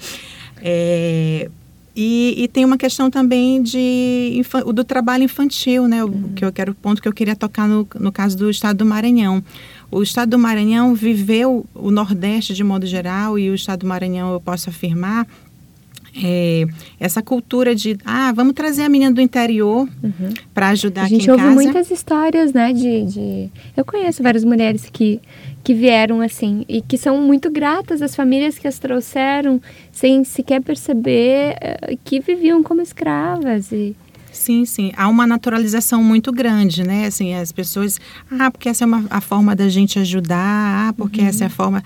[0.63, 1.51] É,
[1.95, 4.41] e, e, tem uma questão também de
[4.73, 6.05] do trabalho infantil, né?
[6.05, 6.33] O, uhum.
[6.35, 9.43] que eu quero ponto que eu queria tocar no, no caso do Estado do Maranhão.
[9.91, 14.33] O Estado do Maranhão viveu o Nordeste de modo geral e o Estado do Maranhão
[14.33, 15.27] eu posso afirmar
[16.23, 16.67] é,
[16.99, 20.35] essa cultura de ah vamos trazer a menina do interior uhum.
[20.53, 21.33] para ajudar aqui em casa.
[21.33, 22.73] A gente ouve muitas histórias, né?
[22.73, 25.21] De, de, eu conheço várias mulheres que
[25.63, 29.61] que vieram assim e que são muito gratas às famílias que as trouxeram
[29.93, 33.95] sem sequer perceber uh, que viviam como escravas e
[34.41, 34.91] Sim, sim.
[34.97, 37.05] Há uma naturalização muito grande, né?
[37.05, 41.21] Assim, as pessoas, ah, porque essa é uma, a forma da gente ajudar, ah, porque
[41.21, 41.27] uhum.
[41.27, 41.85] essa é a forma.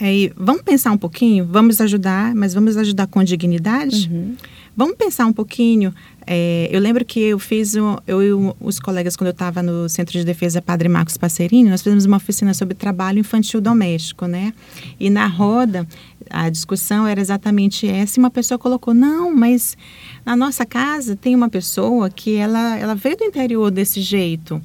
[0.00, 4.08] É, vamos pensar um pouquinho, vamos ajudar, mas vamos ajudar com dignidade?
[4.10, 4.34] Uhum.
[4.74, 5.94] Vamos pensar um pouquinho.
[6.26, 9.88] É, eu lembro que eu fiz, um, eu e os colegas, quando eu estava no
[9.90, 14.54] Centro de Defesa Padre Marcos Passerini, nós fizemos uma oficina sobre trabalho infantil doméstico, né?
[14.98, 15.86] E na roda,
[16.30, 19.76] a discussão era exatamente essa, e uma pessoa colocou, não, mas
[20.24, 24.60] na nossa casa tem uma pessoa que ela, ela veio do interior desse jeito.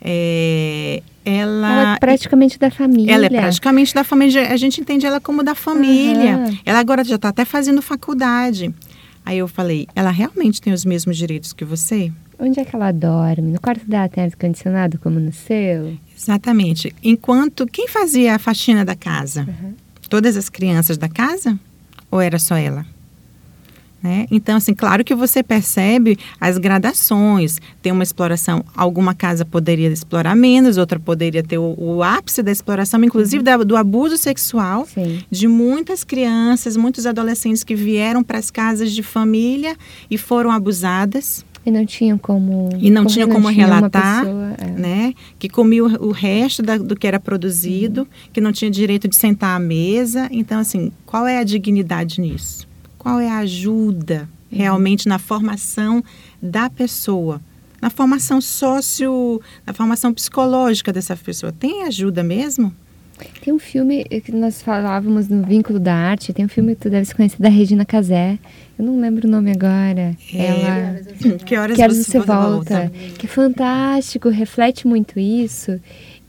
[0.00, 3.12] É, ela, ela, é praticamente da família.
[3.12, 4.52] Ela é praticamente da família.
[4.52, 6.36] A gente entende ela como da família.
[6.36, 6.58] Uhum.
[6.64, 8.72] Ela agora já está até fazendo faculdade.
[9.24, 12.12] Aí eu falei, ela realmente tem os mesmos direitos que você?
[12.38, 13.50] Onde é que ela dorme?
[13.50, 15.96] No quarto dela tem ar-condicionado como no seu?
[16.16, 16.94] Exatamente.
[17.02, 19.42] Enquanto, quem fazia a faxina da casa?
[19.48, 19.74] Uhum.
[20.08, 21.58] Todas as crianças da casa?
[22.10, 22.86] Ou era só ela?
[24.02, 24.26] Né?
[24.30, 27.60] Então, assim, claro que você percebe as gradações.
[27.82, 32.52] Tem uma exploração, alguma casa poderia explorar menos, outra poderia ter o, o ápice da
[32.52, 33.44] exploração, inclusive uhum.
[33.44, 35.22] da, do abuso sexual Sim.
[35.28, 39.76] de muitas crianças, muitos adolescentes que vieram para as casas de família
[40.08, 41.44] e foram abusadas.
[41.66, 44.66] E não tinham como e não tinha como relatar, pessoa, é.
[44.66, 45.14] né?
[45.36, 48.06] Que comia o, o resto da, do que era produzido, uhum.
[48.32, 50.28] que não tinha direito de sentar à mesa.
[50.30, 52.68] Então, assim, qual é a dignidade nisso?
[52.96, 54.58] Qual é a ajuda uhum.
[54.58, 56.04] realmente na formação
[56.40, 57.40] da pessoa?
[57.82, 61.50] Na formação sócio, na formação psicológica dessa pessoa.
[61.50, 62.72] Tem ajuda mesmo?
[63.42, 66.90] Tem um filme que nós falávamos no Vínculo da Arte, tem um filme que tu
[66.90, 68.38] deve conhecer da Regina Casé.
[68.78, 70.16] Eu não lembro o nome agora.
[70.34, 71.00] É, Ela
[71.44, 72.36] Que horas, que horas você, você volta?
[72.74, 72.92] volta?
[73.18, 75.80] Que é fantástico, reflete muito isso.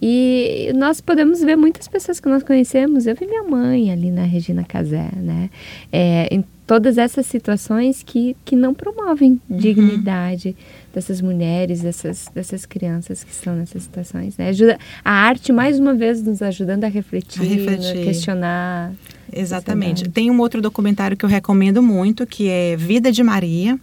[0.01, 3.07] E nós podemos ver muitas pessoas que nós conhecemos.
[3.07, 5.49] Eu vi minha mãe ali na Regina Casé, né?
[5.91, 9.57] É, em todas essas situações que, que não promovem uhum.
[9.57, 10.55] dignidade
[10.97, 14.35] dessas mulheres, dessas, dessas crianças que estão nessas situações.
[14.35, 14.49] Né?
[14.49, 18.03] Ajuda, a arte, mais uma vez, nos ajudando a refletir, a refletir.
[18.03, 18.91] questionar.
[19.31, 20.09] Exatamente.
[20.09, 23.79] Tem um outro documentário que eu recomendo muito, que é Vida de Maria.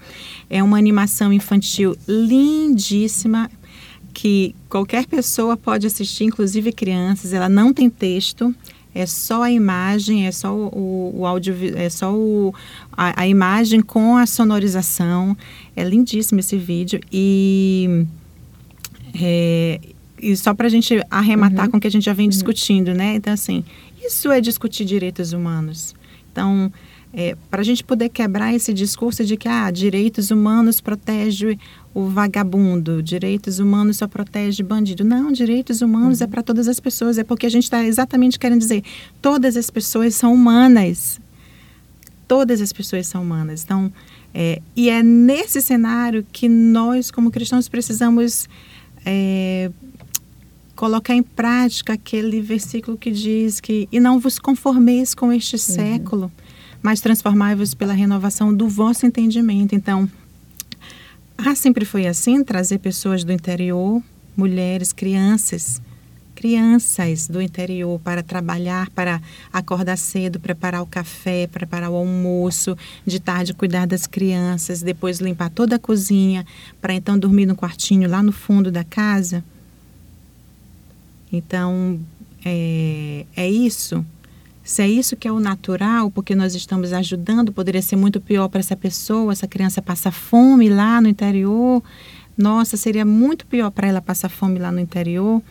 [0.51, 3.49] É uma animação infantil lindíssima
[4.12, 7.33] que qualquer pessoa pode assistir, inclusive crianças.
[7.33, 8.53] Ela não tem texto
[8.95, 12.55] é só a imagem, é só o, o áudio, é só o,
[12.92, 15.36] a, a, imagem com a sonorização.
[15.74, 18.07] É lindíssimo esse vídeo e,
[19.20, 19.80] é,
[20.20, 21.72] e só para a gente arrematar uhum.
[21.72, 22.30] com o que a gente já vem uhum.
[22.30, 23.16] discutindo, né?
[23.16, 23.64] Então assim,
[24.01, 25.95] isso é discutir direitos humanos.
[26.30, 26.72] Então
[27.12, 31.59] é, para a gente poder quebrar esse discurso de que ah, direitos humanos protege
[31.95, 35.05] o vagabundo, direitos humanos só protege bandido.
[35.05, 36.28] Não, direitos humanos é uhum.
[36.28, 37.16] é para todas as pessoas.
[37.18, 38.82] É porque a gente está exatamente querendo dizer
[39.22, 41.20] todas as pessoas são humanas.
[42.26, 43.62] Todas as pessoas são humanas.
[43.62, 43.92] Então,
[44.34, 48.49] é, e é nesse cenário que nós, como cristãos, precisamos
[49.07, 49.70] é,
[50.74, 55.61] colocar em prática aquele versículo que diz que e não vos conformeis com este uhum.
[55.61, 56.32] século
[56.84, 59.74] mas transformai-vos pela renovação do vosso entendimento.
[59.74, 60.07] Então,
[61.37, 64.03] ah, sempre foi assim, trazer pessoas do interior,
[64.37, 65.80] mulheres, crianças,
[66.35, 69.20] crianças do interior para trabalhar, para
[69.53, 72.76] acordar cedo, preparar o café, preparar o almoço,
[73.07, 76.47] de tarde cuidar das crianças, depois limpar toda a cozinha,
[76.80, 79.45] para então dormir no quartinho lá no fundo da casa.
[81.32, 81.99] Então,
[82.45, 84.05] é, é isso
[84.65, 88.49] se é isso que é o natural, porque nós estamos ajudando, poderia ser muito pior
[88.49, 91.83] para essa pessoa, essa criança passa fome lá no interior.
[92.37, 95.43] Nossa, seria muito pior para ela passar fome lá no interior.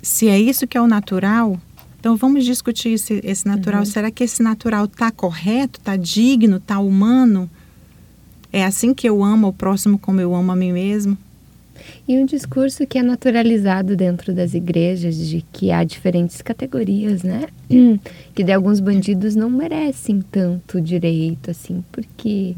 [0.00, 1.60] Se é isso que é o natural,
[1.98, 3.80] então vamos discutir esse, esse natural.
[3.80, 3.86] Uhum.
[3.86, 7.50] Será que esse natural está correto, está digno, está humano?
[8.52, 11.18] É assim que eu amo o próximo como eu amo a mim mesmo?
[12.06, 17.46] E um discurso que é naturalizado dentro das igrejas de que há diferentes categorias, né?
[18.34, 22.56] Que de alguns bandidos não merecem tanto direito assim, porque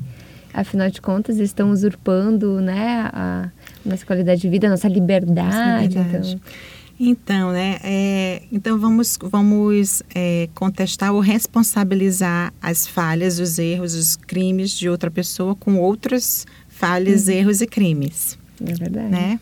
[0.54, 3.50] afinal de contas estão usurpando, né, a
[3.84, 5.54] nossa qualidade de vida, a nossa liberdade.
[5.54, 6.30] Nossa liberdade.
[6.30, 6.50] Então,
[6.98, 7.76] então, né?
[7.84, 14.88] É, então vamos, vamos é, contestar ou responsabilizar as falhas, os erros, os crimes de
[14.88, 17.34] outra pessoa com outras falhas, uhum.
[17.34, 18.38] erros e crimes.
[18.60, 19.08] É verdade.
[19.08, 19.40] Né?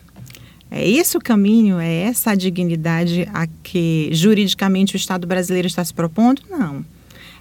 [0.71, 1.79] É esse o caminho?
[1.79, 6.43] É essa a dignidade a que juridicamente o Estado brasileiro está se propondo?
[6.51, 6.85] Não.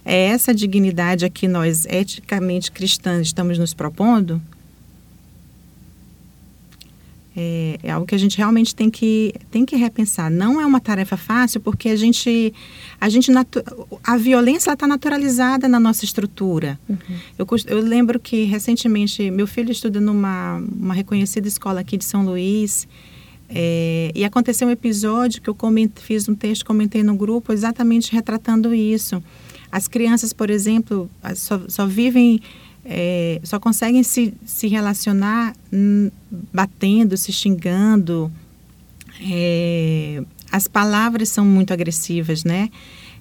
[0.04, 4.40] É essa a dignidade a que nós, eticamente cristãs, estamos nos propondo?
[7.36, 10.30] É, é, algo que a gente realmente tem que, tem que repensar.
[10.30, 12.54] Não é uma tarefa fácil, porque a gente.
[13.00, 13.32] A, gente
[14.04, 16.78] a violência está naturalizada na nossa estrutura.
[16.88, 16.96] Uhum.
[17.36, 22.24] Eu, eu lembro que recentemente meu filho estuda numa uma reconhecida escola aqui de São
[22.24, 22.86] Luís.
[23.48, 28.12] É, e aconteceu um episódio que eu coment, fiz um texto, comentei no grupo, exatamente
[28.12, 29.22] retratando isso.
[29.70, 32.40] As crianças, por exemplo, só, só vivem
[32.84, 35.54] é, só conseguem se, se relacionar
[36.52, 38.30] batendo, se xingando.
[39.20, 40.22] É,
[40.52, 42.68] as palavras são muito agressivas, né?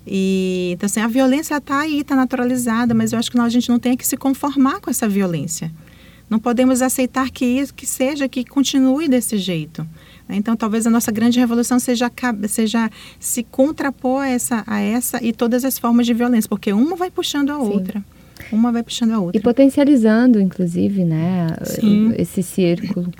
[0.06, 3.50] E, então, assim, a violência está aí, está naturalizada, mas eu acho que nós, a
[3.50, 5.72] gente não tem que se conformar com essa violência.
[6.30, 9.88] Não podemos aceitar que isso, que seja, que continue desse jeito.
[10.28, 10.36] Né?
[10.36, 12.12] Então, talvez a nossa grande revolução seja,
[12.50, 12.90] seja
[13.20, 17.10] se contrapor a essa, a essa e todas as formas de violência, porque uma vai
[17.10, 17.72] puxando a Sim.
[17.72, 18.04] outra.
[18.52, 19.38] Uma vai puxando a outra.
[19.38, 22.14] E potencializando, inclusive, né, Sim.
[22.18, 23.12] esse círculo.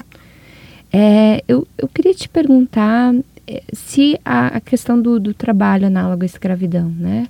[0.92, 3.16] É, eu, eu queria te perguntar
[3.48, 7.28] é, se a, a questão do, do, trabalho análogo à escravidão, né,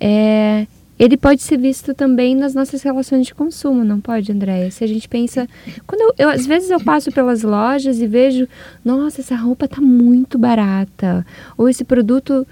[0.00, 0.66] é,
[0.98, 4.70] ele pode ser visto também nas nossas relações de consumo, não pode, Andréia?
[4.70, 5.48] Se a gente pensa.
[5.86, 8.46] Quando eu, eu, às vezes eu passo pelas lojas e vejo,
[8.84, 11.26] nossa, essa roupa tá muito barata.
[11.58, 12.46] Ou esse produto,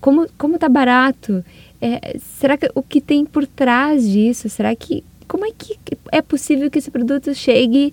[0.00, 1.44] como, como tá barato?
[1.80, 4.48] É, será que o que tem por trás disso?
[4.48, 5.04] Será que.
[5.26, 5.78] Como é que
[6.12, 7.92] é possível que esse produto chegue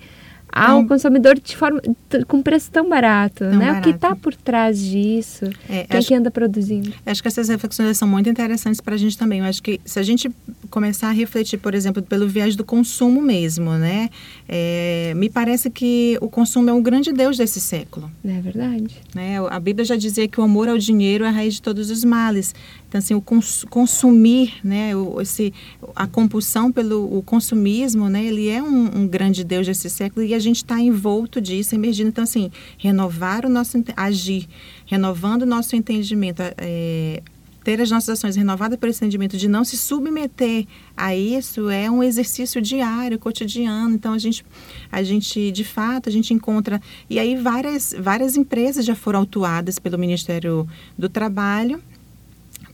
[0.51, 1.82] ao consumidor de forma
[2.27, 3.67] com preço tão barato, tão né?
[3.67, 3.79] Barato.
[3.79, 5.45] O que está por trás disso?
[5.69, 6.93] É, Quem acho, que anda produzindo?
[7.05, 9.39] Acho que essas reflexões são muito interessantes para a gente também.
[9.39, 10.29] Eu acho que se a gente
[10.72, 14.09] começar a refletir, por exemplo, pelo viés do consumo mesmo, né?
[14.47, 18.09] É, me parece que o consumo é um grande Deus desse século.
[18.26, 18.95] É verdade.
[19.13, 19.38] Né?
[19.49, 22.03] A Bíblia já dizia que o amor ao dinheiro é a raiz de todos os
[22.03, 22.55] males.
[22.88, 25.53] Então, assim, o cons consumir, né, o, esse,
[25.95, 30.39] a compulsão pelo consumismo, né, ele é um, um grande Deus desse século e a
[30.39, 32.09] gente está envolto disso, emergindo.
[32.09, 34.47] Então, assim, renovar o nosso agir,
[34.86, 37.22] renovando o nosso entendimento, é,
[37.64, 41.89] ter as nossas ações renovadas por esse entendimento de não se submeter a isso é
[41.89, 43.95] um exercício diário, cotidiano.
[43.95, 44.45] Então a gente,
[44.91, 49.78] a gente de fato, a gente encontra e aí várias várias empresas já foram autuadas
[49.78, 51.82] pelo Ministério do Trabalho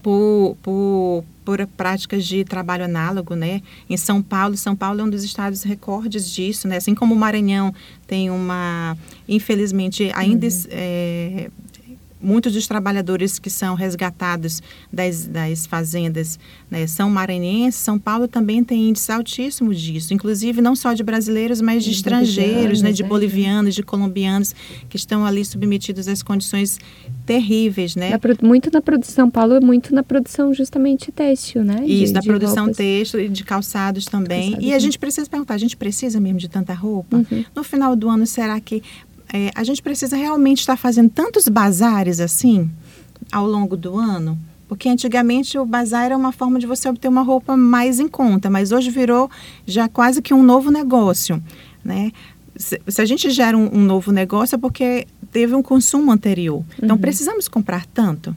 [0.02, 3.62] por, por, por práticas de trabalho análogo, né?
[3.90, 6.78] Em São Paulo, São Paulo é um dos estados recordes disso, né?
[6.78, 7.74] Assim como o Maranhão
[8.06, 10.64] tem uma, infelizmente, ainda uhum.
[10.70, 11.50] é,
[12.22, 14.62] muitos dos trabalhadores que são resgatados
[14.92, 16.40] das, das fazendas
[16.70, 21.62] né, são maranhenses, São Paulo também tem índice altíssimo disso, inclusive não só de brasileiros,
[21.62, 23.08] mas de, de estrangeiros, né, de é.
[23.08, 24.56] bolivianos, de colombianos,
[24.90, 26.80] que estão ali submetidos às condições
[27.26, 28.12] terríveis, né?
[28.12, 31.84] Na, muito na produção, São Paulo é muito na produção justamente têxtil, né?
[31.86, 32.78] Isso, da produção roupas.
[32.78, 34.52] têxtil e de calçados também.
[34.52, 37.18] Calçados, e a gente precisa perguntar, a gente precisa mesmo de tanta roupa?
[37.18, 37.46] Uhum.
[37.56, 38.82] No final do ano, será que
[39.34, 42.70] é, a gente precisa realmente estar fazendo tantos bazares assim
[43.32, 44.38] ao longo do ano?
[44.68, 48.50] Porque antigamente o bazar era uma forma de você obter uma roupa mais em conta,
[48.50, 49.30] mas hoje virou
[49.66, 51.42] já quase que um novo negócio,
[51.84, 52.12] né?
[52.56, 56.66] Se, se a gente gera um, um, novo negócio é porque teve um consumo anterior.
[56.82, 57.02] Então uhum.
[57.02, 58.36] precisamos comprar tanto,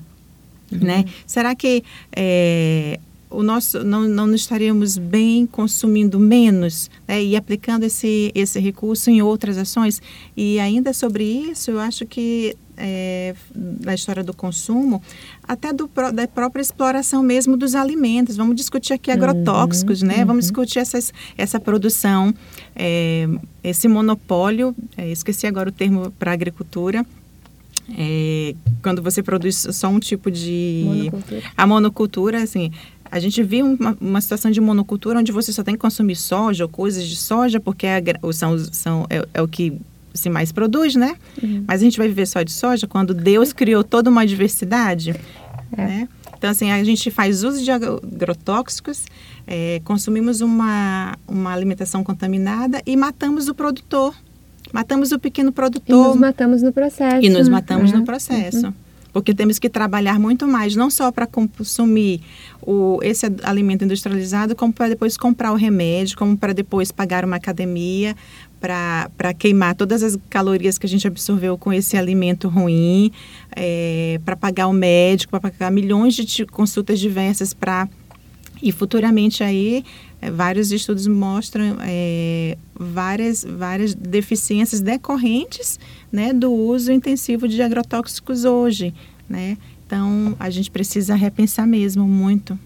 [0.70, 0.78] uhum.
[0.78, 1.04] né?
[1.26, 1.82] Será que
[2.14, 3.00] é,
[3.30, 9.22] o nosso não, não estaríamos bem consumindo menos né, e aplicando esse, esse recurso em
[9.22, 10.02] outras ações.
[10.36, 15.02] E ainda sobre isso, eu acho que é, na história do consumo,
[15.46, 18.36] até do, da própria exploração mesmo dos alimentos.
[18.36, 20.18] Vamos discutir aqui agrotóxicos, uhum, né?
[20.20, 20.26] Uhum.
[20.26, 22.34] Vamos discutir essas, essa produção,
[22.74, 23.28] é,
[23.62, 27.04] esse monopólio, é, esqueci agora o termo para agricultura,
[27.96, 31.42] é, quando você produz só um tipo de monocultura.
[31.56, 32.70] a monocultura assim
[33.10, 36.64] a gente viu uma, uma, situação de monocultura onde você só tem que consumir soja
[36.64, 38.02] ou coisas de soja, porque é,
[38.32, 39.80] são, são, é, é o que
[40.14, 41.16] se mais produz, né?
[41.42, 41.64] Uhum.
[41.66, 45.14] Mas a gente vai viver só de soja quando Deus criou toda uma diversidade,
[45.76, 45.76] é.
[45.76, 46.08] né?
[46.36, 49.04] Então, assim, a gente faz uso de agrotóxicos,
[49.46, 54.14] é, consumimos uma, uma alimentação contaminada e matamos o produtor.
[54.72, 56.06] Matamos o pequeno produtor.
[56.06, 57.26] E nos matamos no processo.
[57.26, 58.04] E nos matamos no uhum.
[58.04, 58.66] processo.
[58.66, 58.72] Uhum
[59.12, 62.20] porque temos que trabalhar muito mais, não só para consumir
[62.62, 67.36] o, esse alimento industrializado, como para depois comprar o remédio, como para depois pagar uma
[67.36, 68.16] academia,
[68.60, 73.10] para queimar todas as calorias que a gente absorveu com esse alimento ruim,
[73.56, 77.88] é, para pagar o médico, para pagar milhões de consultas diversas para
[78.62, 79.84] e futuramente aí
[80.20, 85.78] é, vários estudos mostram é, várias, várias deficiências decorrentes
[86.12, 88.94] né, do uso intensivo de agrotóxicos hoje.
[89.28, 89.56] Né?
[89.86, 92.58] Então, a gente precisa repensar mesmo muito.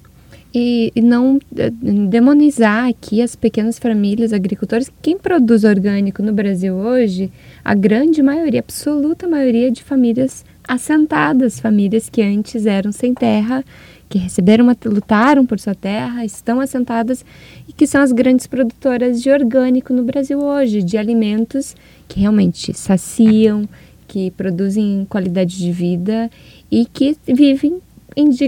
[0.54, 1.68] E, e não é,
[2.08, 4.90] demonizar aqui as pequenas famílias agricultores.
[5.02, 7.30] Quem produz orgânico no Brasil hoje,
[7.64, 13.64] a grande maioria, absoluta maioria de famílias assentadas, famílias que antes eram sem terra
[14.08, 17.24] que receberam, uma, lutaram por sua terra, estão assentadas
[17.68, 21.74] e que são as grandes produtoras de orgânico no Brasil hoje, de alimentos
[22.08, 23.68] que realmente saciam,
[24.06, 26.30] que produzem qualidade de vida
[26.70, 27.80] e que vivem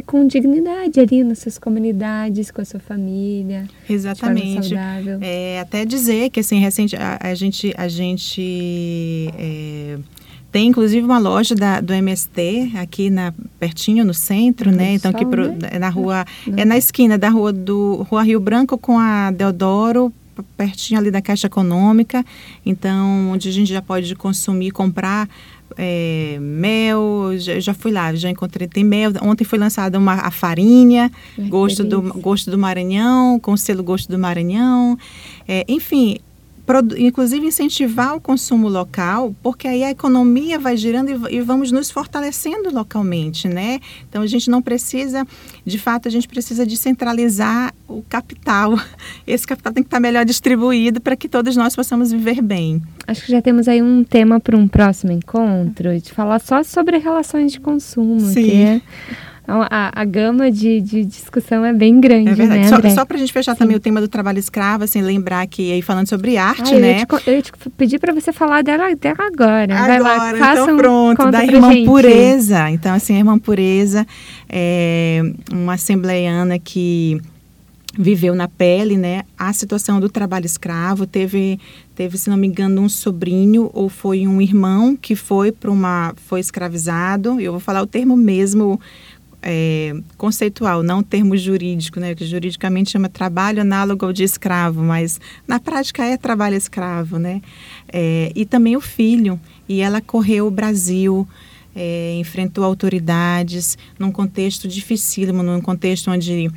[0.05, 3.67] com dignidade ali nas suas comunidades, com a sua família.
[3.89, 4.75] Exatamente.
[5.21, 9.99] É, até dizer que assim, recente a, a gente, a gente é,
[10.53, 14.95] tem inclusive uma loja da, do MST aqui na pertinho no centro, né?
[14.95, 15.69] Então aqui pro, né?
[15.73, 16.25] É na rua
[16.57, 20.13] é na esquina da rua do Rua Rio Branco com a Deodoro
[20.57, 22.25] pertinho ali da Caixa Econômica,
[22.65, 25.29] então onde a gente já pode consumir, comprar
[25.77, 30.31] é, mel, já, já, fui lá, já encontrei, tem mel, ontem foi lançada uma a
[30.31, 31.11] farinha,
[31.49, 34.97] gosto do, gosto do Maranhão, com selo Gosto do Maranhão,
[35.47, 36.19] é, enfim,
[36.99, 42.73] inclusive incentivar o consumo local, porque aí a economia vai girando e, vamos nos fortalecendo
[42.73, 43.79] localmente, né?
[44.09, 45.27] Então a gente não precisa,
[45.65, 48.79] de fato, a gente precisa descentralizar o capital.
[49.27, 52.83] Esse capital tem que estar melhor distribuído para que todos nós possamos viver bem.
[53.07, 56.99] Acho que já temos aí um tema para um próximo encontro, de falar só sobre
[56.99, 58.43] relações de consumo, Sim.
[58.43, 58.81] que é
[59.47, 62.61] a, a gama de, de discussão é bem grande, é verdade.
[62.61, 62.91] né, André?
[62.91, 63.59] Só, só para a gente fechar Sim.
[63.59, 67.03] também o tema do trabalho escravo, assim, lembrar que aí falando sobre arte, ah, né?
[67.03, 69.75] Eu te, eu te pedir para você falar dela, dela agora.
[69.75, 71.87] Agora, Vai lá, então pronto, da Irmã gente.
[71.87, 72.71] Pureza.
[72.71, 74.07] Então, assim, a Irmã Pureza
[74.49, 75.23] é
[75.53, 77.21] uma assembleiana que
[77.99, 81.59] viveu na pele, né, a situação do trabalho escravo, teve
[81.95, 86.15] teve, se não me engano, um sobrinho ou foi um irmão que foi para uma
[86.27, 87.41] foi escravizado.
[87.41, 88.79] Eu vou falar o termo mesmo
[89.49, 95.21] é, conceitual, não termo jurídico, né, que juridicamente chama trabalho análogo ao de escravo, mas
[95.47, 97.41] na prática é trabalho escravo, né?
[97.93, 99.39] É, e também o filho,
[99.69, 101.29] e ela correu o Brasil,
[101.77, 106.51] é, enfrentou autoridades num contexto dificílimo, num contexto onde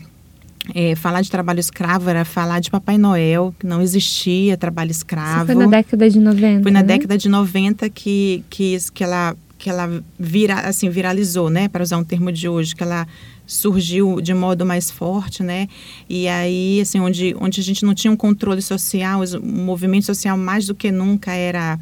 [0.73, 5.43] é, falar de trabalho escravo era falar de Papai Noel, que não existia trabalho escravo.
[5.43, 6.63] Isso foi na década de 90.
[6.63, 6.87] Foi na né?
[6.87, 11.97] década de 90 que, que, que ela que ela vira, assim, viralizou, né, para usar
[11.97, 13.05] um termo de hoje, que ela
[13.45, 15.67] surgiu de modo mais forte, né?
[16.07, 20.37] E aí, assim, onde, onde a gente não tinha um controle social, o movimento social
[20.37, 21.77] mais do que nunca era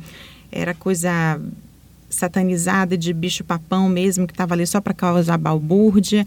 [0.50, 1.40] era coisa
[2.10, 6.26] satanizada de bicho papão mesmo que estava ali só para causar balbúrdia.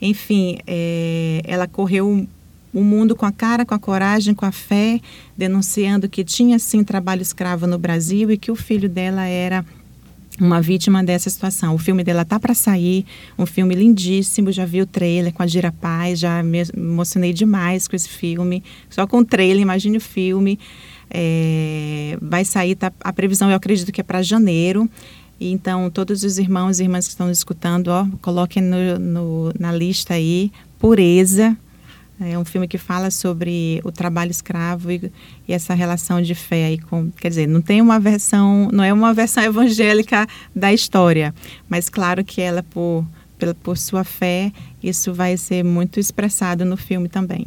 [0.00, 2.26] Enfim, é, ela correu
[2.72, 5.00] o mundo com a cara, com a coragem, com a fé,
[5.36, 9.64] denunciando que tinha sim trabalho escravo no Brasil e que o filho dela era
[10.44, 11.74] uma vítima dessa situação.
[11.74, 13.06] O filme dela tá para sair,
[13.38, 17.86] um filme lindíssimo, já vi o trailer com a Gira Paz, já me emocionei demais
[17.86, 18.62] com esse filme.
[18.90, 20.58] Só com o trailer, imagine o filme.
[21.08, 24.88] É, vai sair, tá, a previsão eu acredito que é para janeiro.
[25.40, 30.14] Então, todos os irmãos e irmãs que estão escutando, ó, coloquem no, no, na lista
[30.14, 31.56] aí, Pureza,
[32.20, 35.10] é um filme que fala sobre o trabalho escravo e,
[35.48, 38.92] e, essa relação de fé aí com, quer dizer, não tem uma versão, não é
[38.92, 41.34] uma versão evangélica da história,
[41.68, 43.04] mas claro que ela por
[43.42, 47.46] pela, por sua fé, isso vai ser muito expressado no filme também.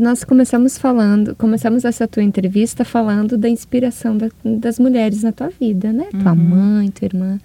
[0.00, 5.50] Nós começamos falando, começamos essa tua entrevista falando da inspiração da, das mulheres na tua
[5.50, 6.06] vida, né?
[6.10, 6.38] Tua uhum.
[6.38, 7.38] mãe, tua irmã.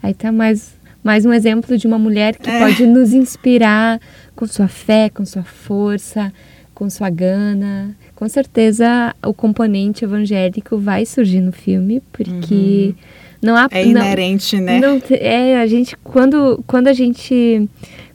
[0.00, 2.60] Aí tá mais mais um exemplo de uma mulher que é.
[2.60, 4.00] pode nos inspirar
[4.34, 6.32] com sua fé, com sua força,
[6.74, 7.96] com sua gana.
[8.14, 12.94] Com certeza o componente evangélico vai surgir no filme, porque uhum.
[13.42, 14.80] não há é inerente, não, né?
[14.80, 17.68] Não, é a gente quando quando a gente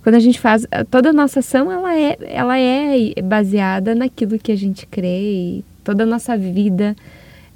[0.03, 4.51] quando a gente faz toda a nossa ação ela é ela é baseada naquilo que
[4.51, 6.95] a gente crê e toda a nossa vida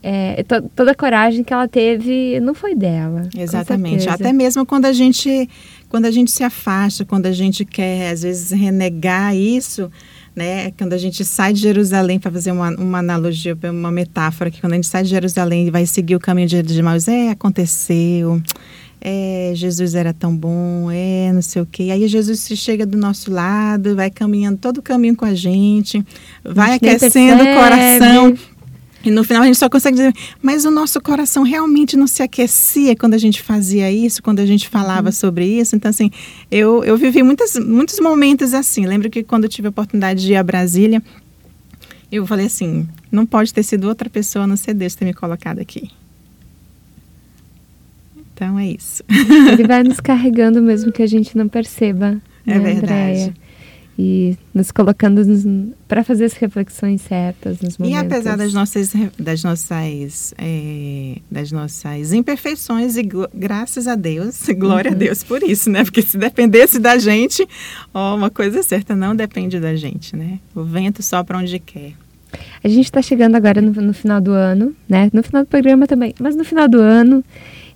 [0.03, 3.29] é, to, toda a coragem que ela teve não foi dela.
[3.37, 4.09] Exatamente.
[4.09, 5.47] Até mesmo quando a gente
[5.91, 9.91] quando a gente se afasta, quando a gente quer às vezes renegar isso,
[10.33, 10.71] né?
[10.77, 14.71] Quando a gente sai de Jerusalém para fazer uma, uma analogia, uma metáfora que quando
[14.71, 18.41] a gente sai de Jerusalém e vai seguir o caminho de, de é aconteceu.
[19.01, 21.89] É, Jesus era tão bom, é, não sei o quê.
[21.91, 26.05] Aí Jesus chega do nosso lado, vai caminhando todo o caminho com a gente,
[26.41, 28.33] vai gente aquecendo o coração
[29.03, 32.21] e no final a gente só consegue dizer, mas o nosso coração realmente não se
[32.21, 35.11] aquecia quando a gente fazia isso, quando a gente falava uhum.
[35.11, 35.75] sobre isso.
[35.75, 36.11] Então, assim,
[36.51, 38.85] eu, eu vivi muitas, muitos momentos assim.
[38.85, 41.01] Lembro que quando eu tive a oportunidade de ir a Brasília,
[42.11, 45.13] eu falei assim: não pode ter sido outra pessoa a não ser Deus ter me
[45.13, 45.89] colocado aqui.
[48.33, 49.03] Então é isso.
[49.51, 52.21] Ele vai nos carregando mesmo que a gente não perceba.
[52.45, 52.93] É né, verdade.
[52.93, 53.33] Andréia?
[54.03, 55.21] E nos colocando
[55.87, 58.01] para fazer as reflexões certas nos momentos.
[58.01, 64.89] E apesar das nossas das nossas é, das nossas imperfeições e graças a Deus, glória
[64.89, 64.95] uhum.
[64.95, 65.83] a Deus por isso, né?
[65.83, 67.47] Porque se dependesse da gente,
[67.93, 70.39] ó, uma coisa certa não depende da gente, né?
[70.55, 71.93] O vento sopra onde quer.
[72.63, 75.11] A gente está chegando agora no, no final do ano, né?
[75.13, 77.23] No final do programa também, mas no final do ano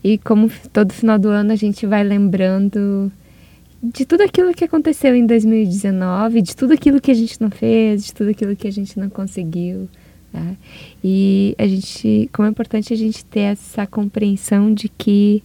[0.03, 3.11] e como todo final do ano a gente vai lembrando
[3.93, 8.05] de tudo aquilo que aconteceu em 2019, de tudo aquilo que a gente não fez,
[8.05, 9.87] de tudo aquilo que a gente não conseguiu.
[10.31, 10.55] Tá?
[11.03, 15.43] E a gente, como é importante a gente ter essa compreensão de que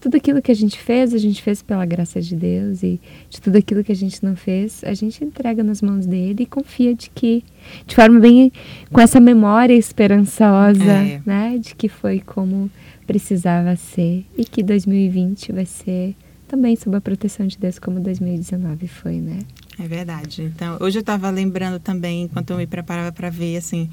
[0.00, 3.40] tudo aquilo que a gente fez, a gente fez pela graça de Deus e de
[3.40, 6.94] tudo aquilo que a gente não fez, a gente entrega nas mãos dele e confia
[6.94, 7.42] de que,
[7.86, 8.52] de forma bem
[8.92, 11.20] com essa memória esperançosa, é.
[11.26, 12.70] né, de que foi como
[13.06, 16.14] precisava ser e que 2020 vai ser
[16.48, 19.38] também sob a proteção de Deus, como 2019 foi, né?
[19.78, 20.42] É verdade.
[20.42, 23.88] Então, hoje eu estava lembrando também, enquanto eu me preparava para ver, assim,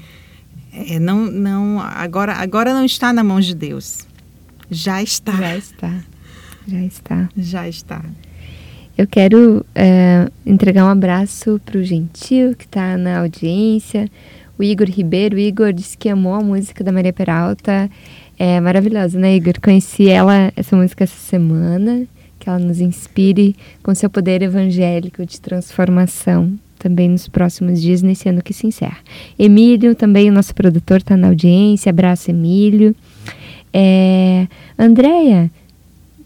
[0.72, 4.06] é, não, não, agora, agora não está na mão de Deus.
[4.70, 5.32] Já está.
[5.32, 6.04] Já está.
[6.66, 7.28] Já está.
[7.36, 8.04] Já está.
[8.98, 14.10] Eu quero é, entregar um abraço para o Gentil, que está na audiência.
[14.58, 15.36] O Igor Ribeiro.
[15.36, 17.90] O Igor disse que amou a música da Maria Peralta.
[18.38, 19.60] É maravilhosa, né, Igor?
[19.62, 22.06] Conheci ela, essa música, essa semana.
[22.46, 28.28] Que ela nos inspire com seu poder evangélico de transformação também nos próximos dias, nesse
[28.28, 28.98] ano que se encerra.
[29.36, 31.90] Emílio, também o nosso produtor, está na audiência.
[31.90, 32.94] Abraço, Emílio.
[33.72, 34.46] É,
[34.78, 35.50] Andréia,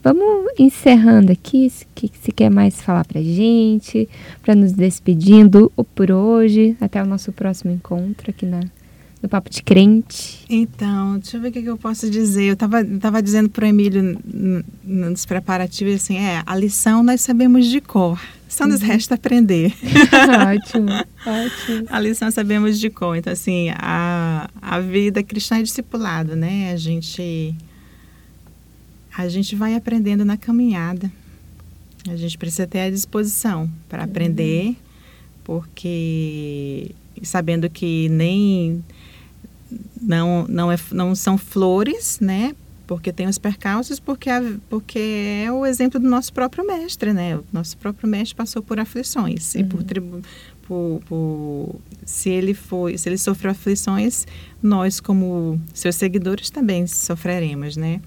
[0.02, 1.86] Vamos encerrando aqui, se,
[2.22, 4.08] se quer mais falar pra gente,
[4.42, 8.60] para nos despedindo por hoje, até o nosso próximo encontro aqui na,
[9.22, 10.44] no Papo de Crente.
[10.48, 12.44] Então, deixa eu ver o que, eu posso dizer.
[12.44, 14.18] Eu estava tava dizendo para o Emílio
[14.82, 18.88] nos preparativos assim, é, a lição nós sabemos de cor, só nos uhum.
[18.88, 19.74] resta aprender.
[20.48, 20.90] ótimo,
[21.26, 21.86] ótimo.
[21.88, 23.16] A lição sabemos de cor.
[23.16, 26.72] Então, assim, a, a vida cristã é discipulado, né?
[26.72, 27.54] A gente
[29.16, 31.10] a gente vai aprendendo na caminhada.
[32.08, 34.74] A gente precisa ter a disposição para aprender,
[35.44, 36.92] porque
[37.22, 38.82] sabendo que nem
[40.00, 42.54] não não é, não são flores, né?
[42.86, 47.36] Porque tem os percalços, porque a, porque é o exemplo do nosso próprio mestre, né?
[47.36, 49.60] O nosso próprio mestre passou por aflições uhum.
[49.60, 50.22] e por, tribu,
[50.62, 54.26] por, por se ele foi se ele sofreu aflições,
[54.62, 58.00] nós como seus seguidores também sofreremos, né?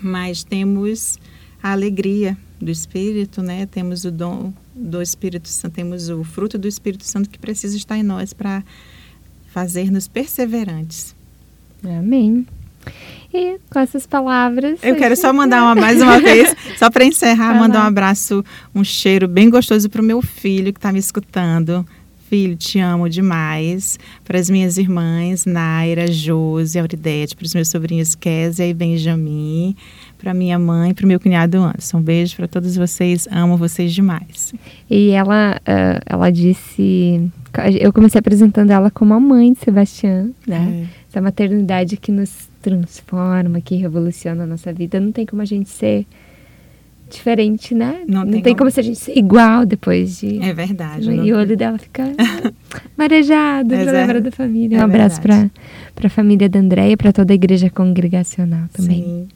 [0.00, 1.18] mas temos
[1.62, 3.66] a alegria do Espírito, né?
[3.66, 7.96] Temos o dom do Espírito Santo, temos o fruto do Espírito Santo que precisa estar
[7.96, 8.62] em nós para
[9.56, 11.16] fazer-nos perseverantes.
[11.82, 12.46] Amém.
[13.32, 14.78] E com essas palavras.
[14.82, 18.44] Eu quero só mandar uma, mais uma vez, só para encerrar, mandar um abraço,
[18.74, 21.86] um cheiro bem gostoso para o meu filho que está me escutando.
[22.28, 23.98] Filho, te amo demais.
[24.26, 29.74] Para as minhas irmãs, Naira, Josi, Auridete, para os meus sobrinhos Késia e Benjamin,
[30.18, 31.96] para minha mãe, para o meu cunhado Anderson.
[31.96, 34.52] Um beijo para todos vocês, amo vocês demais.
[34.90, 37.30] E ela, uh, ela disse,
[37.80, 40.86] eu comecei apresentando ela como a mãe de Sebastião, né?
[40.86, 41.06] É.
[41.08, 44.98] Essa maternidade que nos transforma, que revoluciona a nossa vida.
[44.98, 46.06] Não tem como a gente ser
[47.08, 48.02] diferente, né?
[48.06, 48.70] Não, não tem, tem como.
[48.70, 50.42] se a gente ser igual depois de.
[50.42, 51.08] É verdade.
[51.08, 52.12] E o olho dela fica
[52.96, 54.78] marejado, é, lembra da família.
[54.78, 55.48] É um abraço para
[56.02, 59.02] a família da Andréia, para toda a igreja congregacional também.
[59.02, 59.28] Sim.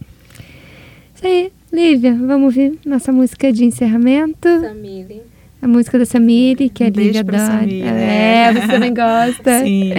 [1.15, 4.49] Isso aí, Lívia, vamos ouvir nossa música de encerramento.
[4.61, 5.23] Samile.
[5.63, 7.67] A música da Samile, que é a Lívia adora.
[7.71, 9.61] É, você também gosta.
[9.65, 9.93] Sim.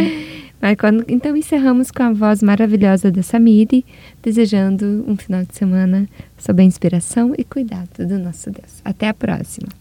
[0.62, 3.84] Mas quando, então encerramos com a voz maravilhosa da Samiri,
[4.22, 6.07] desejando um final de semana
[6.38, 8.82] sob a inspiração e cuidado do nosso Deus.
[8.86, 9.80] Até a próxima!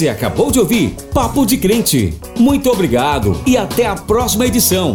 [0.00, 2.14] Você acabou de ouvir Papo de Crente.
[2.38, 4.94] Muito obrigado e até a próxima edição.